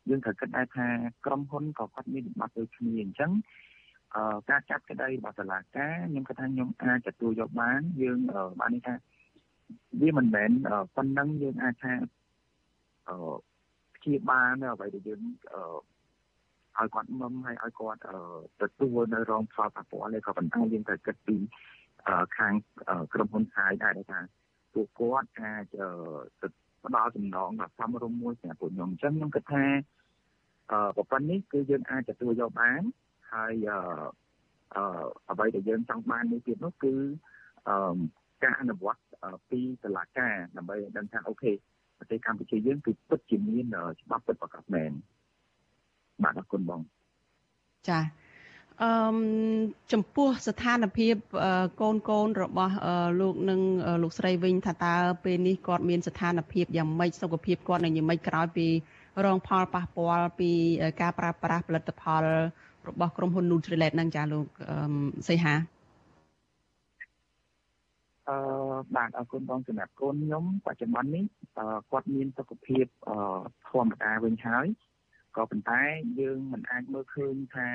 [0.10, 0.88] យើងត្រូវគិតដែរថា
[1.26, 3.32] ក្រុមហ៊ុនក៏គាត់មានវិបត្តិដូចគ្នាអញ្ចឹង
[4.16, 8.20] អឺការចាត់ក្តីរបស់តុលាការខ្ញុំគិតថាខ្ញុំអាចទទួលយកបានយើង
[8.60, 8.96] បាននេះថា
[10.02, 10.50] វាមិនមែន
[10.96, 11.94] ប៉ុណ្ណឹងយើងអាចថា
[13.10, 13.18] អឺ
[13.96, 15.22] ព្យាបាលនៅអ្វីដែលយើង
[15.54, 15.62] អឺ
[16.80, 18.00] ឲ្យគាត់មុំហើយឲ្យគាត់
[18.62, 21.38] ទទួលនៅរងផលប៉ះពាល់នេះក៏ប៉ុន្តែយើងត្រូវគិតពី
[22.38, 22.54] ខាង
[23.14, 24.20] ក្រុមហ៊ុនខាយដែរថា
[24.74, 25.66] ពួកគាត់អាច
[26.86, 29.66] ផ្ដល់ចំណងដល់សមរម្យមួយសម្រាប់ពួកខ្ញុំអញ្ចឹងខ្ញុំគិតថា
[30.72, 32.82] អឺប៉ុណ្ណេះគឺយើងអាចទទួលយកបាន
[33.32, 33.80] ហើយអឺ
[34.76, 36.94] អឺអ្វីដែលយើងចង់បាននេះទៀតនោះគឺ
[37.70, 37.98] អឺ
[38.44, 39.02] ការអនុវត្ត
[39.50, 41.52] ពីតុលាការដើម្បីឲ្យដឹងថាអូខេ
[41.98, 43.66] ប្រទេសកម្ពុជាយើងគឺពិតជាមាន
[44.02, 44.92] ច្បាប់ពិតប្រាកដមែន
[46.24, 46.82] បាទអរគុណបង
[47.90, 48.00] ចា
[48.84, 48.92] អឺ
[49.92, 51.16] ចំពោះស្ថានភាព
[51.82, 52.74] កូនកូនរបស់
[53.20, 53.62] លោកនិង
[54.04, 54.94] លោកស្រីវិញថាតើ
[55.24, 58.68] ពេលនេះគាត់មានស្ថានភាពយ៉ាងម៉េចសុខភាពគាត់នឹងយ៉ាងម៉េចក្រោយពី
[59.26, 60.52] រងផលប៉ះពាល់ពី
[61.02, 62.24] ការប្រើប្រាស់ផលិតផល
[62.88, 64.46] របស់ក្រុមហ៊ុន Nutrilite ហ្នឹងចាលោក
[65.30, 65.56] សីហា
[68.30, 68.38] អឺ
[68.96, 71.24] បាទអរគុណបងសម្រាប់កូនខ្ញុំបច្ចុប្បន្ននេះ
[71.92, 72.86] គាត់មានសុខភាព
[73.70, 74.68] ធម្មតាវិញហើយ
[75.38, 75.82] ក៏ប៉ុន្តែ
[76.20, 77.70] យើងមិនអាចមើលឃើញថា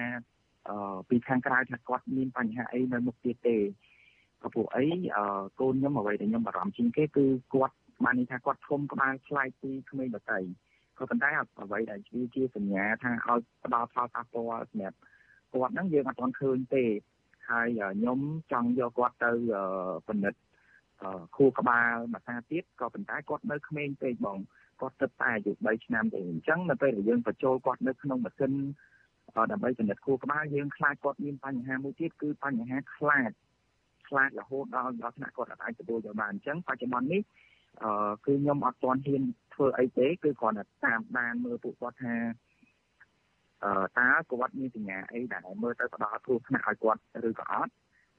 [1.08, 3.58] ពីខាងក្រៅថាគាត់មានបញ្ហាអីនៅមុខទៀតទេ
[4.40, 4.86] ព្រោះពួកអី
[5.60, 10.40] កូនខ្ញុំអ្វីដែលខ្ញុំបារម្ភជាងគេគឺគាត់បានន័យថាគាត់ធំក្បាលឆ្លៃពីក្មេងដតី
[10.98, 11.28] ក៏ប៉ុន្តែ
[11.62, 14.96] អ្វីដែលជាជាសញ្ញាថាឲ្យផ្ដល់ផលប៉ះពាល់សម្រាប់
[15.52, 16.84] គាត់ហ្នឹងយើងអត់ទាន់ឃើញទេ
[17.50, 18.18] ហើយខ្ញុំ
[18.52, 19.30] ចង់យកគាត់ទៅ
[20.08, 20.40] ពិនិត្យ
[21.36, 24.38] ខួរក្បាលមួយសាទៀតក៏ប៉ុន្តែគាត់នៅក្មេងពេកបង
[24.83, 28.53] គាត់ទឹកតែអាយុ3ឆ្នាំទេអញ្ចឹងនៅពេលដែលយើងបញ្ចូលគាត់នៅក្នុងម៉ាស៊ីន
[29.53, 33.30] ដើម្បីពិនិត្យខួរក្បាលយើងខ្លាចគាត់មានបញ្ហាមួយទៀតគឺបញ្ហាខ្លាច
[34.09, 37.22] ខ្លាចរហូតដល់ដល់ថ្នាក់គាត់អាចទទួលយកបានអញ្ចឹងបច្ចុប្បន្ននេះ
[37.83, 39.22] អឺគឺខ្ញុំអត់ទាន់ហ៊ាន
[39.55, 42.14] ធ្វើអីទេគឺគ្រាន់តែតាមដានមើលពួកគាត់ថា
[43.64, 47.72] អឺតើគាត់មានសញ្ញាអីដែលមើលទៅផ្ដល់គ្រោះថ្នាក់ឲ្យគាត់ឬក៏អត់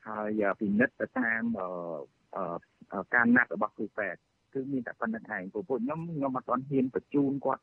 [0.07, 4.21] ហើយពិនិត្យទៅតាមអឺការណាត់របស់គ្រូពេទ្យ
[4.53, 7.61] គឺមានតែប៉ុណ្្នឹងឯងពួកខ្ញុំខ្ញុំអត់ទាន់ហ៊ានបញ្ជូនគាត់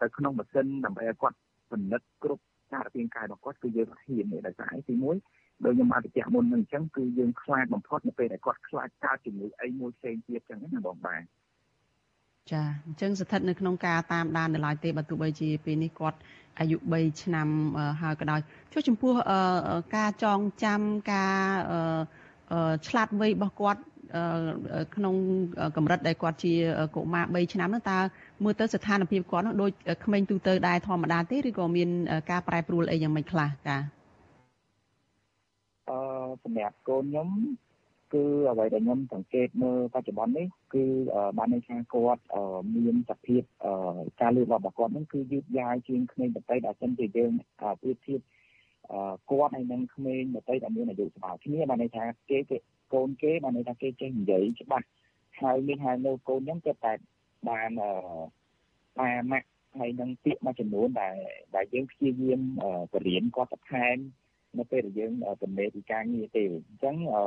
[0.00, 1.36] ទៅក្នុងម៉ាស៊ីនដើម្បីឲ្យគាត់
[1.70, 5.16] ពិនិត្យគ្រប់សារពាង្គកាយរបស់គាត់គឺយើងហ៊ានទេដោយសារអីទីមួយ
[5.64, 11.22] ដោយខ្ញុំអតិចមុននឹងអញ្ចឹងគឺយើងខ្លាចបំផុតនៅពេលដែលគាត់ខ្លាចកើតជំងឺអីមួយផ្សេងទៀតអញ្ចឹងណាបងបាទ
[12.52, 16.18] ចាអញ្ចឹងស្ថិតនៅក្នុងការតាមដាននៅឡើយទេបើទោះបីជាពេលនេះគាត់
[16.60, 17.48] អាយុ3ឆ្នាំ
[18.02, 18.40] ហើយក៏ដោយ
[18.72, 19.12] ចុះចំពោះ
[19.96, 20.80] ការចងចាំ
[21.12, 21.40] ការ
[22.88, 23.80] ឆ្លាតវៃរបស់គាត់
[24.94, 25.14] ក្នុង
[25.76, 26.52] កម្រិតដែលគាត់ជា
[26.96, 27.98] កុមារ3ឆ្នាំនោះតើ
[28.44, 29.70] មើលទៅស្ថានភាពគាត់នោះដូច
[30.04, 31.88] ក្មេងទូទៅដែរធម្មតាទេឬក៏មាន
[32.30, 33.76] ការប្រែប្រួលអីយ៉ាងម៉េចខ្លះចា
[35.90, 35.98] អឺ
[36.44, 37.28] សម្រាប់កូនខ្ញុំ
[38.14, 40.84] គឺអ្វីដែលខ្ញុំសង្កេតមើលបច្ចុប្បន្ននេះគឺ
[41.38, 42.22] បានន័យថាគាត់
[42.76, 43.42] មានសភាព
[44.20, 47.30] ការលូតលាស់របស់គាត់ហ្នឹងគឺយឺតយ៉ាវជាងក្មេងដទៃដែលសិនជាយើង
[47.80, 48.20] ប្រៀបធៀប
[49.30, 52.56] គាត់ហើយនឹងក្មេងដទៃដែលមានអាយុស្មើគ្នាបានន័យថាគេគេ
[52.94, 54.86] កូនគេបានន័យថាគេចេះនិយាយច្បាស់
[55.40, 56.94] ហើយនេះហើយនៅកូនខ្ញុំគាត់តែ
[57.48, 57.90] បានអឺ
[58.98, 61.16] ប៉ាម៉ាក់ហើយនឹងពាក្យមួយចំនួនដែល
[61.56, 62.40] ដែលយើងព្យាយាម
[62.92, 63.96] បរៀនគាត់បន្ថែម
[64.58, 65.12] នៅពេលដែលយើង
[65.42, 67.24] ទំនេរពីការងារទេអញ្ចឹងអឺ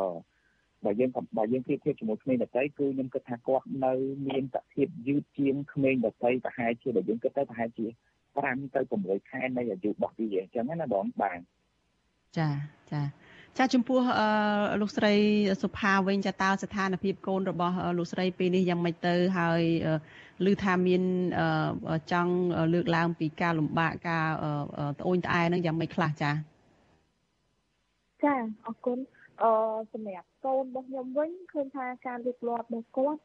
[0.86, 3.94] បើយើងបើយើងប្រៀបធៀបជាមួយក្មេងដតីគឺខ្ញុំគិតថាគាត់នៅ
[4.28, 7.86] មានសភាពយឺតជាងក្មេងដតីប្រហែលជាបើយើងគិតទៅប្រហែលជា
[8.32, 11.40] 5ទៅ6ខែនៃអាយុរបស់វាអញ្ចឹងណាបងបាទ
[12.38, 12.50] ចា
[12.92, 13.02] ចា
[13.58, 14.00] ចាចំពោះ
[14.82, 15.14] លោកស្រី
[15.64, 19.62] សុផាវិញចាតើស្ថានភាពកូនរបស់លោកស្រីពេលនេះយ៉ាងម៉េចទៅហើយ
[20.52, 21.04] ឮថាមាន
[22.12, 22.34] ចង់
[22.74, 24.28] លើកឡើងពីការលំបាកការ
[25.00, 26.32] ត្អូញត្អែនឹងយ៉ាងម៉េចខ្លះចា
[28.24, 28.34] ចា
[28.68, 29.00] អរគុណ
[29.42, 29.52] អឺ
[29.94, 33.22] សម្រាប់កូនរបស់ខ្ញុំវិញឃើញថាការលូតលាស់របស់គាត់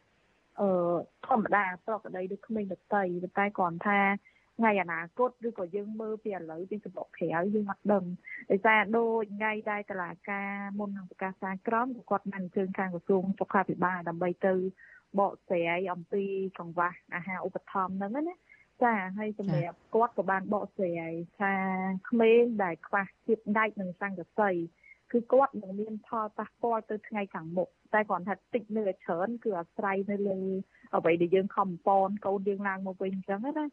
[0.60, 0.68] អឺ
[1.26, 3.98] ធម្មតាប្រកដីដូចក្មេងដតីប៉ុន្តែគ្រាន់ថា
[4.58, 8.04] ថ្ងៃអនាគតឬក៏យើងមើលពីឥឡូវពីសម្បកក្រៅយើងអត់ដឹង
[8.50, 14.54] ដោយសារដូចថ្ងៃដែលតឡាការមុននឹងប្រកាសសារក្រមគាត់បានអញ្ជើញខាងក្រសួងសុខាភិបាលដើម្បីទៅ
[15.18, 16.24] បកស្រាយអំពី
[16.58, 18.36] កង្វះអាហារឧបត្ថម្ភហ្នឹងណា
[18.82, 21.54] ចាហើយសម្រាប់គាត់ក៏បានបកស្រាយថា
[22.08, 24.50] ក្មេងដែលខ្វះជាតិដែកនិងសង្កសី
[25.12, 30.40] គឺគាត់នឹងមានផលប៉ះពាល់ទៅថ្ងៃខាងមុខតែគ្រាន់ថាតិចនៅច្រើនគឺអាស្រ័យនៅលើ
[30.96, 33.66] អ្វីដែលយើងខំប៉នកូនយើងឡើងមកវិញអញ្ចឹងណា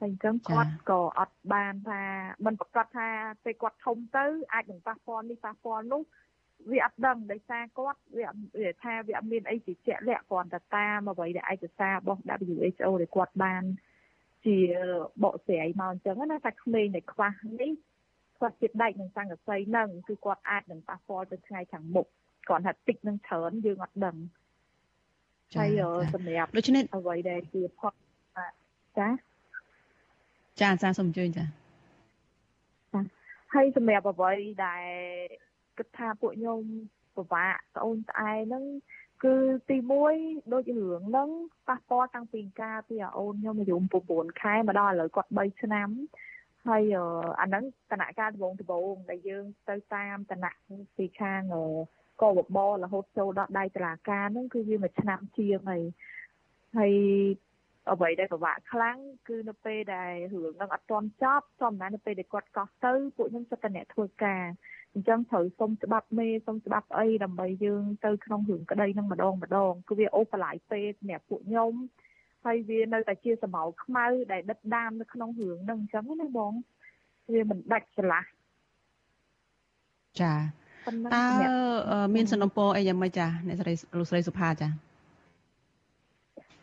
[0.00, 2.02] តែអញ្ចឹងគាត់ក៏អត់បានថា
[2.44, 3.08] មិនប្រកាសថា
[3.44, 6.02] ពេលគាត់ធំទៅអាចនឹងប៉ះពាល់នេះប៉ះពាល់នោះ
[6.70, 12.20] វាអត់ដឹងដោយសារគាត់វាថាវាអត់មានអីជាជាក់លាក់គ្រាន់តែតាមអ្វីដែលឯកសាររបស់
[12.50, 13.62] WHO ដែលគាត់បាន
[14.46, 14.56] ជា
[15.24, 17.72] បកស្រាយមកអញ្ចឹងណាថាក្មេងដែលខ្វះនេះ
[18.36, 22.06] ខ្វះជាតិដែកនិងសង្កសីនឹងគឺគាត់អាចនឹងប៉ះពាល់ទៅថ្ងៃខាងមុខ
[22.48, 24.16] គាត់ថាតិចនឹងច្រើនយើងអត់ដឹង
[25.56, 25.80] ហើយ
[26.14, 27.94] សម្រាប់ដូច្នេះអ្វីដែលជាផល
[28.98, 29.08] ចា
[30.62, 31.44] ចាចាសូមអញ្ជើញចា
[33.54, 34.32] ហើយសម្រាប់អ្វី
[34.66, 34.84] ដែល
[35.78, 36.60] គិតថាពួកខ្ញុំ
[37.16, 38.64] ពិបាកត្អូញត្អែហ្នឹង
[39.24, 39.34] គឺ
[39.68, 39.76] ទី
[40.14, 41.28] 1ដូចរឿងហ្នឹង
[41.68, 43.76] ប៉ះពាល់តាំងពីការពីអូនខ្ញុំអាយុ
[44.10, 45.88] 9ខែមកដល់ឥឡូវគាត់3ឆ្នាំ
[46.68, 46.82] ហើយ
[47.40, 50.46] អាហ្នឹងតនការដំបងដំបងដែលយើងទៅតាមតន
[50.96, 51.42] ពីខាង
[52.22, 55.82] កបបរហូតចូលដល់ដៃតឡាការហ្នឹងគឺវាមួយឆ្នាំជាងហើយ
[56.78, 56.94] ហើយ
[57.92, 64.44] អ្វីដែលពិបាកខ្លាំងគឺនៅពេលដែលរឿងនឹងអត់ទាន់ចប់ធម្មតានៅពេលដែលគាត់កោះទៅពួកខ្ញុំចិត្តតែអ្នកធ្វើការ
[64.94, 71.72] អញ្ចឹងត្រូវសុំច្បាប់មេសុំច្បាប់អីដើម្បីយើងទៅក្នុងរឿងក្តីនឹងម្ដងម្ដងគឺវាអូបឡាយពេកសម្រាប់ពួកខ្ញុំ
[72.44, 76.52] ហើយវានៅតែជាសម្ោខ្មៅដែលដិតដាមនៅក្នុងរឿងហ្នឹងអញ្ចឹងណាបង
[77.32, 78.24] វាមិនដាច់ស្រឡះ
[80.20, 80.34] ចា
[81.14, 81.24] តើ
[82.14, 84.68] មានសំណពរអីយ៉ាងម៉េចចាអ្នកស្រីលោកស្រីសុផាចា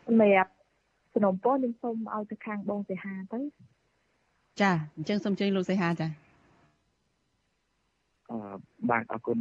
[0.06, 0.57] សម្រាប់
[1.18, 3.40] សំណពរខ្ញុំសូមឲ្យទៅខាងបងសេហាទៅ
[4.60, 6.08] ចាអញ្ចឹងសូមជើញលោកសេហាចា
[8.30, 8.38] អឺ
[8.90, 9.38] បាទអរគុណ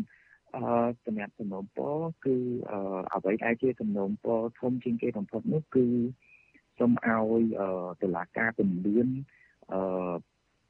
[0.55, 0.61] អឺ
[1.05, 2.35] សម្រាប់សំណូមពរគឺ
[2.71, 2.79] អឺ
[3.13, 5.85] អ្វីដែលជាសំណូមពរធំជាងគេបំផុតនោះគឺ
[6.79, 7.43] សូមឲ្យ
[8.01, 8.99] តុលាការពន្យា
[9.71, 9.79] អឺ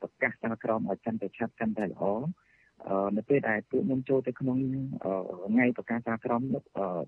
[0.02, 2.04] ប្រកាសសារក្រមឲ្យកាន់តែឆាប់កាន់តែល្អ
[3.18, 4.58] នៅពេលដែលពួកខ្ញុំចូលទៅក្នុង
[5.54, 6.64] ថ្ងៃប្រកាសសារក្រមនោះ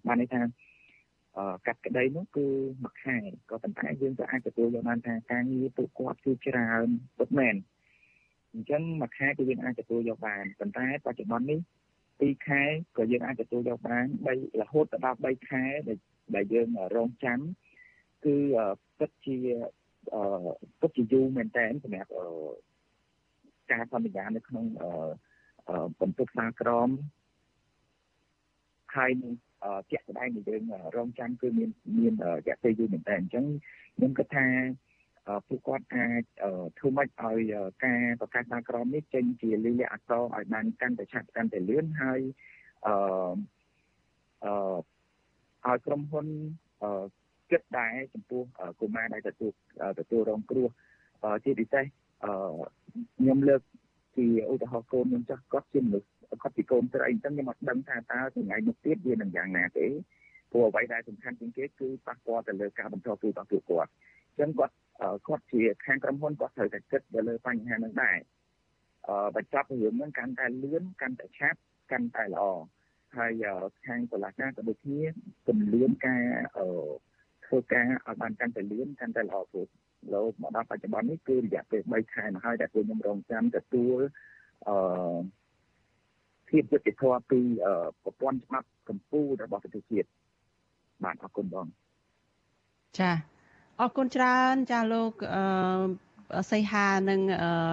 [0.08, 0.42] បានន័យថា
[1.66, 2.48] កាត់ក្តីនោះគឺ
[2.84, 3.18] មួយខែ
[3.50, 6.88] ក៏ប៉ុន្តែយើងក៏អាចទទួលយកបានថាការងារពួកគាត់គឺច្រើន
[7.20, 7.56] ពិតមែន
[8.54, 11.60] អញ្ចឹងមួយខែគឺយើងអាចទទួលយកបានប៉ុន្តែបច្ចុប្បន្ននេះ
[12.08, 12.62] 2ខែ
[12.98, 15.64] ក៏យើងអាចទទួលយកបាន3រហូតដល់3ខែ
[16.36, 17.40] ដែលយើងរងចាំ
[18.26, 18.36] គឺ
[19.00, 19.38] ពិតជា
[20.80, 22.10] ពិតជាយូរមែនតើសម្រាប់
[23.72, 24.66] ការសន្យានៅក្នុង
[26.00, 26.90] បន្ទប់សាក្រម
[28.96, 29.34] ហើយនឹង
[29.90, 30.64] ជាក់ស្ដែងដែលយើង
[30.96, 33.46] រងចាំគឺមានមានរយៈពេលយូរមែនតើអញ្ចឹង
[33.96, 34.46] ខ្ញុំគិតថា
[35.48, 36.24] ពួកគាត់អាច
[36.80, 37.54] ធ្វើម៉េចឲ្យ
[37.86, 42.22] ការប្រកាសសាក្រមនេះចេញជាលិលាអក្សរឲ្យបានកាន់តែឆាប់កាន់តែលឿនហើយ
[42.88, 42.94] អឺ
[44.46, 44.54] អឺ
[45.68, 46.28] ឲ្យក្រុមហ៊ុន
[46.84, 47.06] អឺ
[47.52, 48.44] គិតដែរចំពោះ
[48.80, 49.52] កុមារដែលទទួល
[50.00, 50.68] ទទួលរងគ្រោះ
[51.44, 51.86] ជាពិសេស
[52.24, 52.32] អឺ
[53.18, 53.62] ខ្ញុំលើក
[54.18, 56.10] ជាឧទាហរណ៍កូនខ្ញុំចាស់គាត់ជាមនុស្ស
[56.42, 59.88] គាត់ពីកូនស្រីអញ្ចឹងខ្ញុំអត់ដឹងថាតើថ្ងៃនេះទៀតវានឹងយ៉ាងណាទេ
[60.52, 64.76] ព្រោះអ្វីដែលសំខាន់ជាងគេគឺប៉ះពាល់ទៅលើការបន្តទូរបស់ពួកគាត់អញ្ចឹងគាត់
[65.28, 68.18] គាត់ជាខាងក្រុមហ៊ុនគាត់ត្រូវតែគិតទៅលើបញ្ហានឹងដែរ
[69.08, 71.60] អឺបញ្ចប់រឿងហ្នឹងកាន់តែលឿនកាន់តែឆាប់
[71.92, 72.44] កាន់តែល្អ
[73.18, 73.32] ហើយ
[73.86, 75.02] ខាងតុលាការក៏ដូចគ្នា
[75.46, 76.24] ពន្លឿនការ
[76.58, 76.68] អឺ
[77.46, 79.68] ធ្វើការឲ្យបានកាន់តែលឿនកាន់តែល្អព្រោះ
[80.14, 84.00] លោកមកដល់បច្ចុប្បន្ននេះគឺរយៈពេល3ខែមកហើយដែលពួកខ្ញុំរងចាំទទួល
[84.68, 84.76] អឺ
[86.50, 87.40] ភាពយុត្តិធម៌ពី
[88.04, 90.08] ប្រព័ន្ធច្បាប់កម្ពុជារបស់ប្រទេសជាតិ
[91.04, 91.68] បាទអរគុណបង
[93.00, 93.12] ចា
[93.82, 97.22] អរគុណច្រើនចាលោកអឺសីហានិង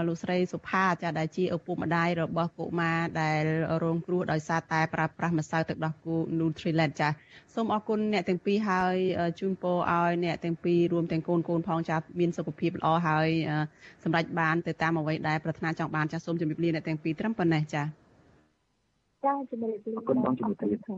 [0.09, 3.43] លោកស្រីសុផាចាដែលជាឪពុកម្ដាយរបស់កុមារដែល
[3.83, 7.09] រងគ្រោះដោយសារតែប្រើប្រាស់ម្សៅទឹកដោះគោ Nutrilett ចា
[7.55, 8.97] សូមអរគុណអ្នកទាំងពីរហើយ
[9.41, 13.29] ជូនពរឲ្យអ្នកទាំងពីររួមទាំងកូនកូនផងចាមានសុខភាពល្អហើយ
[14.05, 17.83] សម្រេចបានទៅតាមអ្វីដែលប្រាថ្នាចង់បានចាសូមជម្រាបលាអ្នកទាំងពីរត្រឹមប៉ុណ្ណេះចា
[19.25, 20.97] ចាជម្រាបលាអរគុណបងជម្រាបលា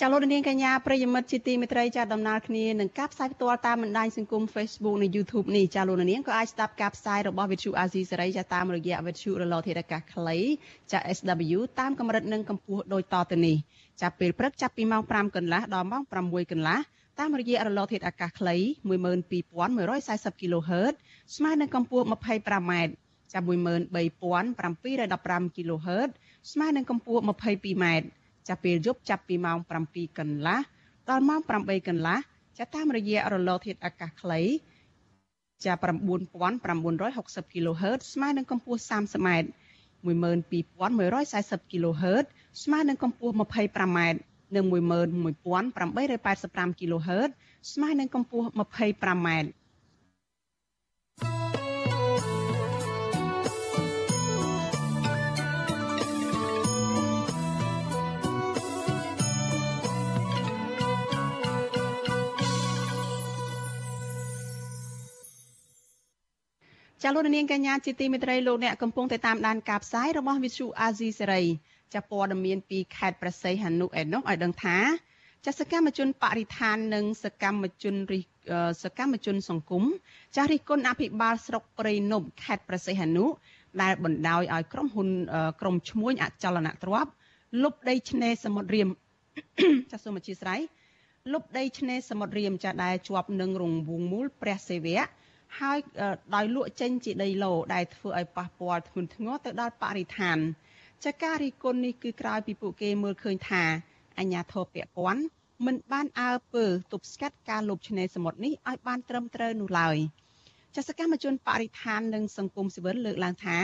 [0.00, 10.38] ចាលោកនាងកញ្ញាប្រិយមិត្តជាទីមេត្រីចាដំណើរគ្នានឹងការផ្សាយផ្ទាល់តាមបណ្ដាញសង្គម Facebook និង YouTube នេះចាលោកនាងក៏អាចស្ដាប់ការផ្សាយរបស់ Vithu Azizi សេរីចាតាមរយៈ Vithu រលកធាតុអាកាសខ្លី
[10.92, 13.56] ចា SW តាមកម្រិតនិងកម្ពស់ដូចតទៅនេះ
[14.02, 16.12] ចាពេលព្រឹកចាប់ពីម៉ោង5កន្លះដល់ម៉ោង6
[16.52, 16.78] កន្លះ
[17.18, 18.56] តាមរយៈរលកធាតុអាកាសខ្លី
[18.88, 20.94] 12140 kHz
[21.36, 22.72] ស្មើនឹងកម្ពស់ 25m
[23.32, 23.52] ចាប់13715
[25.56, 26.10] kHz
[26.52, 27.84] ស្មើនឹងកម្ពស់ 22m
[28.48, 30.60] ចាប់ពេលយប់ចាប់ពីម៉ោង7កន្លះ
[31.08, 32.18] ដល់ម៉ោង8កន្លះ
[32.58, 34.40] ចាប់តាមរយៈរលកធាតុអាកាសខ្លី
[35.66, 39.28] ចាប់9960 kHz ស្មើនឹងកម្ពស់ 30m
[40.04, 42.24] 12140 kHz
[42.62, 43.98] ស្មើនឹងកម្ពស់ 25m
[44.54, 47.30] និង11885 kHz
[47.72, 49.28] ស្មើនឹងកម្ពស់ 25m
[67.06, 71.42] ចាលោកនាងកញ្ញាជាទីមេត្រីលោកអ្នកកំពុងតែតាមដានការផ្សាយរបស់វិទ្យុអាស៊ីសេរី
[71.94, 74.78] ចាព័ត៌មានពីខេត្តប្រស័យហនុឯនោះឲ្យដឹងថា
[75.46, 78.24] ចាសកម្មជនបរិស្ថាននិងសកម្មជនរិះ
[78.82, 79.84] សកម្មជនសង្គម
[80.36, 83.24] ចាស់រិះគន់អភិបាលស្រុកព្រៃនប់ខេត្តប្រស័យហនុ
[83.82, 85.08] ដែលបណ្ដោយឲ្យក្រុមហ៊ុន
[85.60, 87.12] ក្រុមឈ្មួញអចលនទ្រព្យ
[87.62, 88.88] លុបដីឆ្នេរសមុទ្ររៀម
[89.90, 90.60] ចាសសូមអធិស្ឋាន
[91.32, 95.04] លុបដីឆ្នេរសមុទ្ររៀមចាស់ដែលជាប់នឹងរង្វង់មូលព្រះសេវៈ
[95.59, 95.77] ហើយ
[96.35, 100.37] ដោយលក់ចេញជាដីឡូដែលធ្វើឲ្យប៉ះពាល់ធ្ងន់ធ្ងរទៅដល់បរិស្ថាន
[101.05, 103.63] ចាការរីគុណនេះគឺក្រោយពីពួកគេមើលឃើញថា
[104.19, 105.21] អញ្ញាធរពពាន់
[105.65, 109.97] មិនបានអើពើទប់ស្កាត់ការលុបឆ្នេរសមុទ្រនេះឲ្យបានត្រឹមត្រូវនោះឡើយ
[110.75, 113.57] ចាសកម្មជនបរិស្ថាននិងសង្គមស៊ីវិលលើកឡើងថា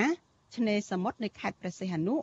[0.56, 2.16] ឆ្នេរសមុទ្រនៅខេត្តព្រះសីហនុ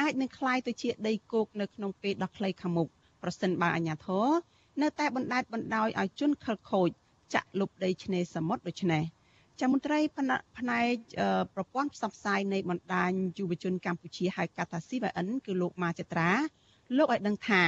[0.00, 2.88] អាចនឹងคล้ายទៅជាដីគោកនៅក្នុងពេលដ៏ខ្លីខាងមុខ
[3.22, 4.28] ប្រសិនបើអាជ្ញាធរ
[4.82, 6.90] នៅតែបណ្ដេតបណ្ដោយឲ្យជនខិលខូច
[7.33, 9.03] ចាក់លុបដីឆ្នេរសមុទ្រដូច្នេះ
[9.59, 10.93] ចាំមន្ត្រីផ្នែក
[11.55, 16.29] ប្រព័ន្ធផ្សព្វផ្សាយនៃបណ្ដាញយុវជនកម្ពុជាហៅកាត់ថា CVN គឺលោកម៉ាចត្រា
[16.97, 17.61] លោកឲ្យដឹងថា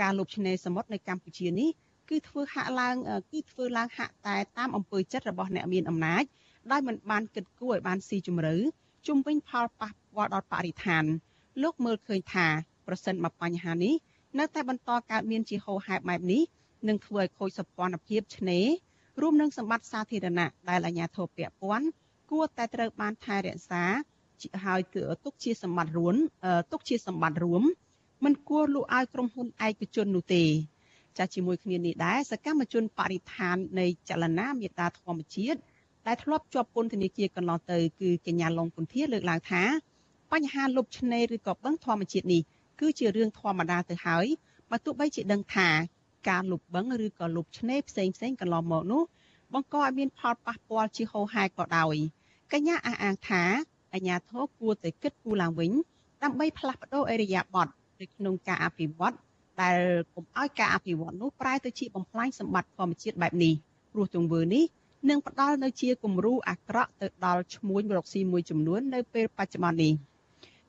[0.00, 1.70] ការលុបឆ្នេរសមុទ្រនៅកម្ពុជានេះ
[2.08, 2.96] គឺធ្វើហាក់ឡើង
[3.32, 6.24] គឺធ្វើឡើងហាក់តែតាមអំពើចិត្តរបស់អ្នកមានអំណាច
[6.70, 8.54] ដោយមិនបានគិតគូរឲ្យបានស៊ីជម្រៅ
[9.06, 11.04] ជុំវិញផលប៉ះពាល់ដល់បរិស្ថាន
[11.62, 12.46] លោកមើលឃើញថា
[12.86, 13.94] ប្រសិនបើបញ្ហានេះ
[14.38, 16.42] នៅតែបន្តកើតមានជាហូរហែបបែបនេះ
[16.88, 18.66] នឹងធ្វើឲ្យខូចសោភ័ណភាពឆ្នេរ
[19.22, 21.88] រួមនឹងសម្បត្តិសាធារណៈដែលអាជ្ញាធរពាក់ព័ន្ធ
[22.30, 23.84] គួរតែត្រូវបានថែរក្សា
[24.64, 26.14] ហើយគឺទុកជាសម្បត្តិរួម
[26.72, 27.62] ទុកជាសម្បត្តិរួម
[28.24, 30.44] មិនគួរលក់ឲ្យក្រុមហ៊ុនឯកជននោះទេ
[31.16, 35.58] ចាស់ជាមួយគ្នានេះដែរសកម្មជនបរិស្ថាននៃចលនាមេតាធម្មជាតិ
[36.06, 39.62] ដែលធ្លាប់ជាប់ពន្ធនាគារកន្លងទៅគឺកញ្ញាឡុងពុនធាលើកឡើងថា
[40.32, 42.42] បញ្ហាលុបឆ្នេរឬក៏បឹងធម្មជាតិនេះ
[42.80, 44.26] គឺជារឿងធម្មតាទៅហើយ
[44.70, 45.68] បើទោះបីជាដឹងថា
[46.28, 49.02] ការលុបបឹងឬក៏លុបឆ្នេរផ្សេងផ្សេងកន្លងមកនោះ
[49.52, 51.96] បង្កឲ្យមានផលប៉ះពាល់ជាហូរហែក៏ដោយ
[52.52, 53.42] កញ្ញាអះអាងថា
[53.94, 55.72] អាញាធរគួរតែគិតគូរឡើងវិញ
[56.22, 59.14] ដើម្បីផ្លាស់ប្ដូរអរិយាប័ត្រនៅក្នុងការអភិវឌ្ឍ
[59.62, 59.78] ដែល
[60.14, 63.54] កុំឲ្យការអភិវឌ្ឍនោះប្រែទៅជាបំផ្លាញសម្បត្តិធម្មជាតិបែបនេះ
[63.92, 64.64] ព្រោះទង្វើនេះ
[65.08, 69.92] នឹងផ្ដល់នៅជាគំរូអាក្រក់ទៅដល់ឈ្មួញរកស៊ីមួយចំនួននៅពេលបច្ចុប្បន្ននេះ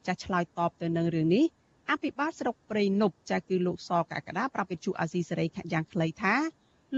[0.05, 1.43] ចាស់ឆ្លើយតបទៅនឹងរឿងនេះ
[1.91, 6.35] អភិបាលស្រុកព្រៃនប់ចាគឺលោកសកកដាប្រាប់វិទ្យុអាស៊ីសេរីយ៉ាងខ្លីថា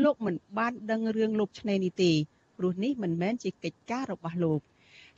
[0.03, 2.11] លោកមិនបានដឹងរឿងលោកឆ្នេរនេះទេ
[2.57, 4.61] ព្រោះនេះមិនមែនជាកិច្ចការរបស់លោក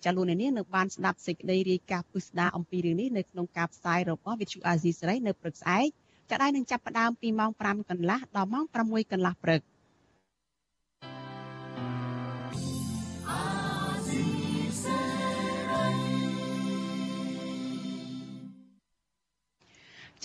[0.04, 5.88] ចាលោកអ្នកនាងនៅបានស្ដាប់សេចក្តីរាយការណ៍ពិស្ដារអំពីរឿងនេះនៅក្នុងការផ្សាយរបស់វិទ្យុអាស៊ីសេរីនៅព្រឹកស្អែក
[6.30, 9.62] ចាដែលនឹងចាប់ផ្ដើមពីម៉ោង5កន្លះដល់ម៉ោង6កន្លះព្រឹក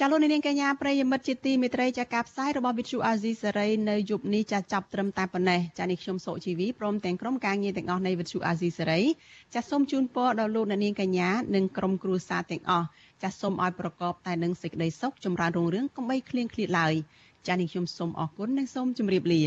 [0.01, 9.01] ចាលោកនាងកញ្ញាប្រិយមិត្តជាទីមេត្រីចាការផ្សាយរបស់វិទ្យុអាស៊ីសេរីនៅយប់នេះចាចាប់ត្រឹមតែប៉ុណ្ណេះចានេះខ្ញុំសុជីវីព្រមទាំងក្រុមការងារទាំងអស់នៃវិទ្យុអាស៊ីសេរី
[9.55, 12.87] ចាសូមជូនពរដល់លោកនាងកញ្ញានិងក្រុមគ្រួសារទាំងអស់
[13.23, 16.95] ចាសូមឲ្យប្រកបតែនឹងសេចក្តីសុខចម្រើនរុងរឿងកុំបីឃ្លៀងឃ្លាតឡើយ
[17.47, 19.43] ចានេះខ្ញុំសូមអរគុណនិងសូមជម្រាបលា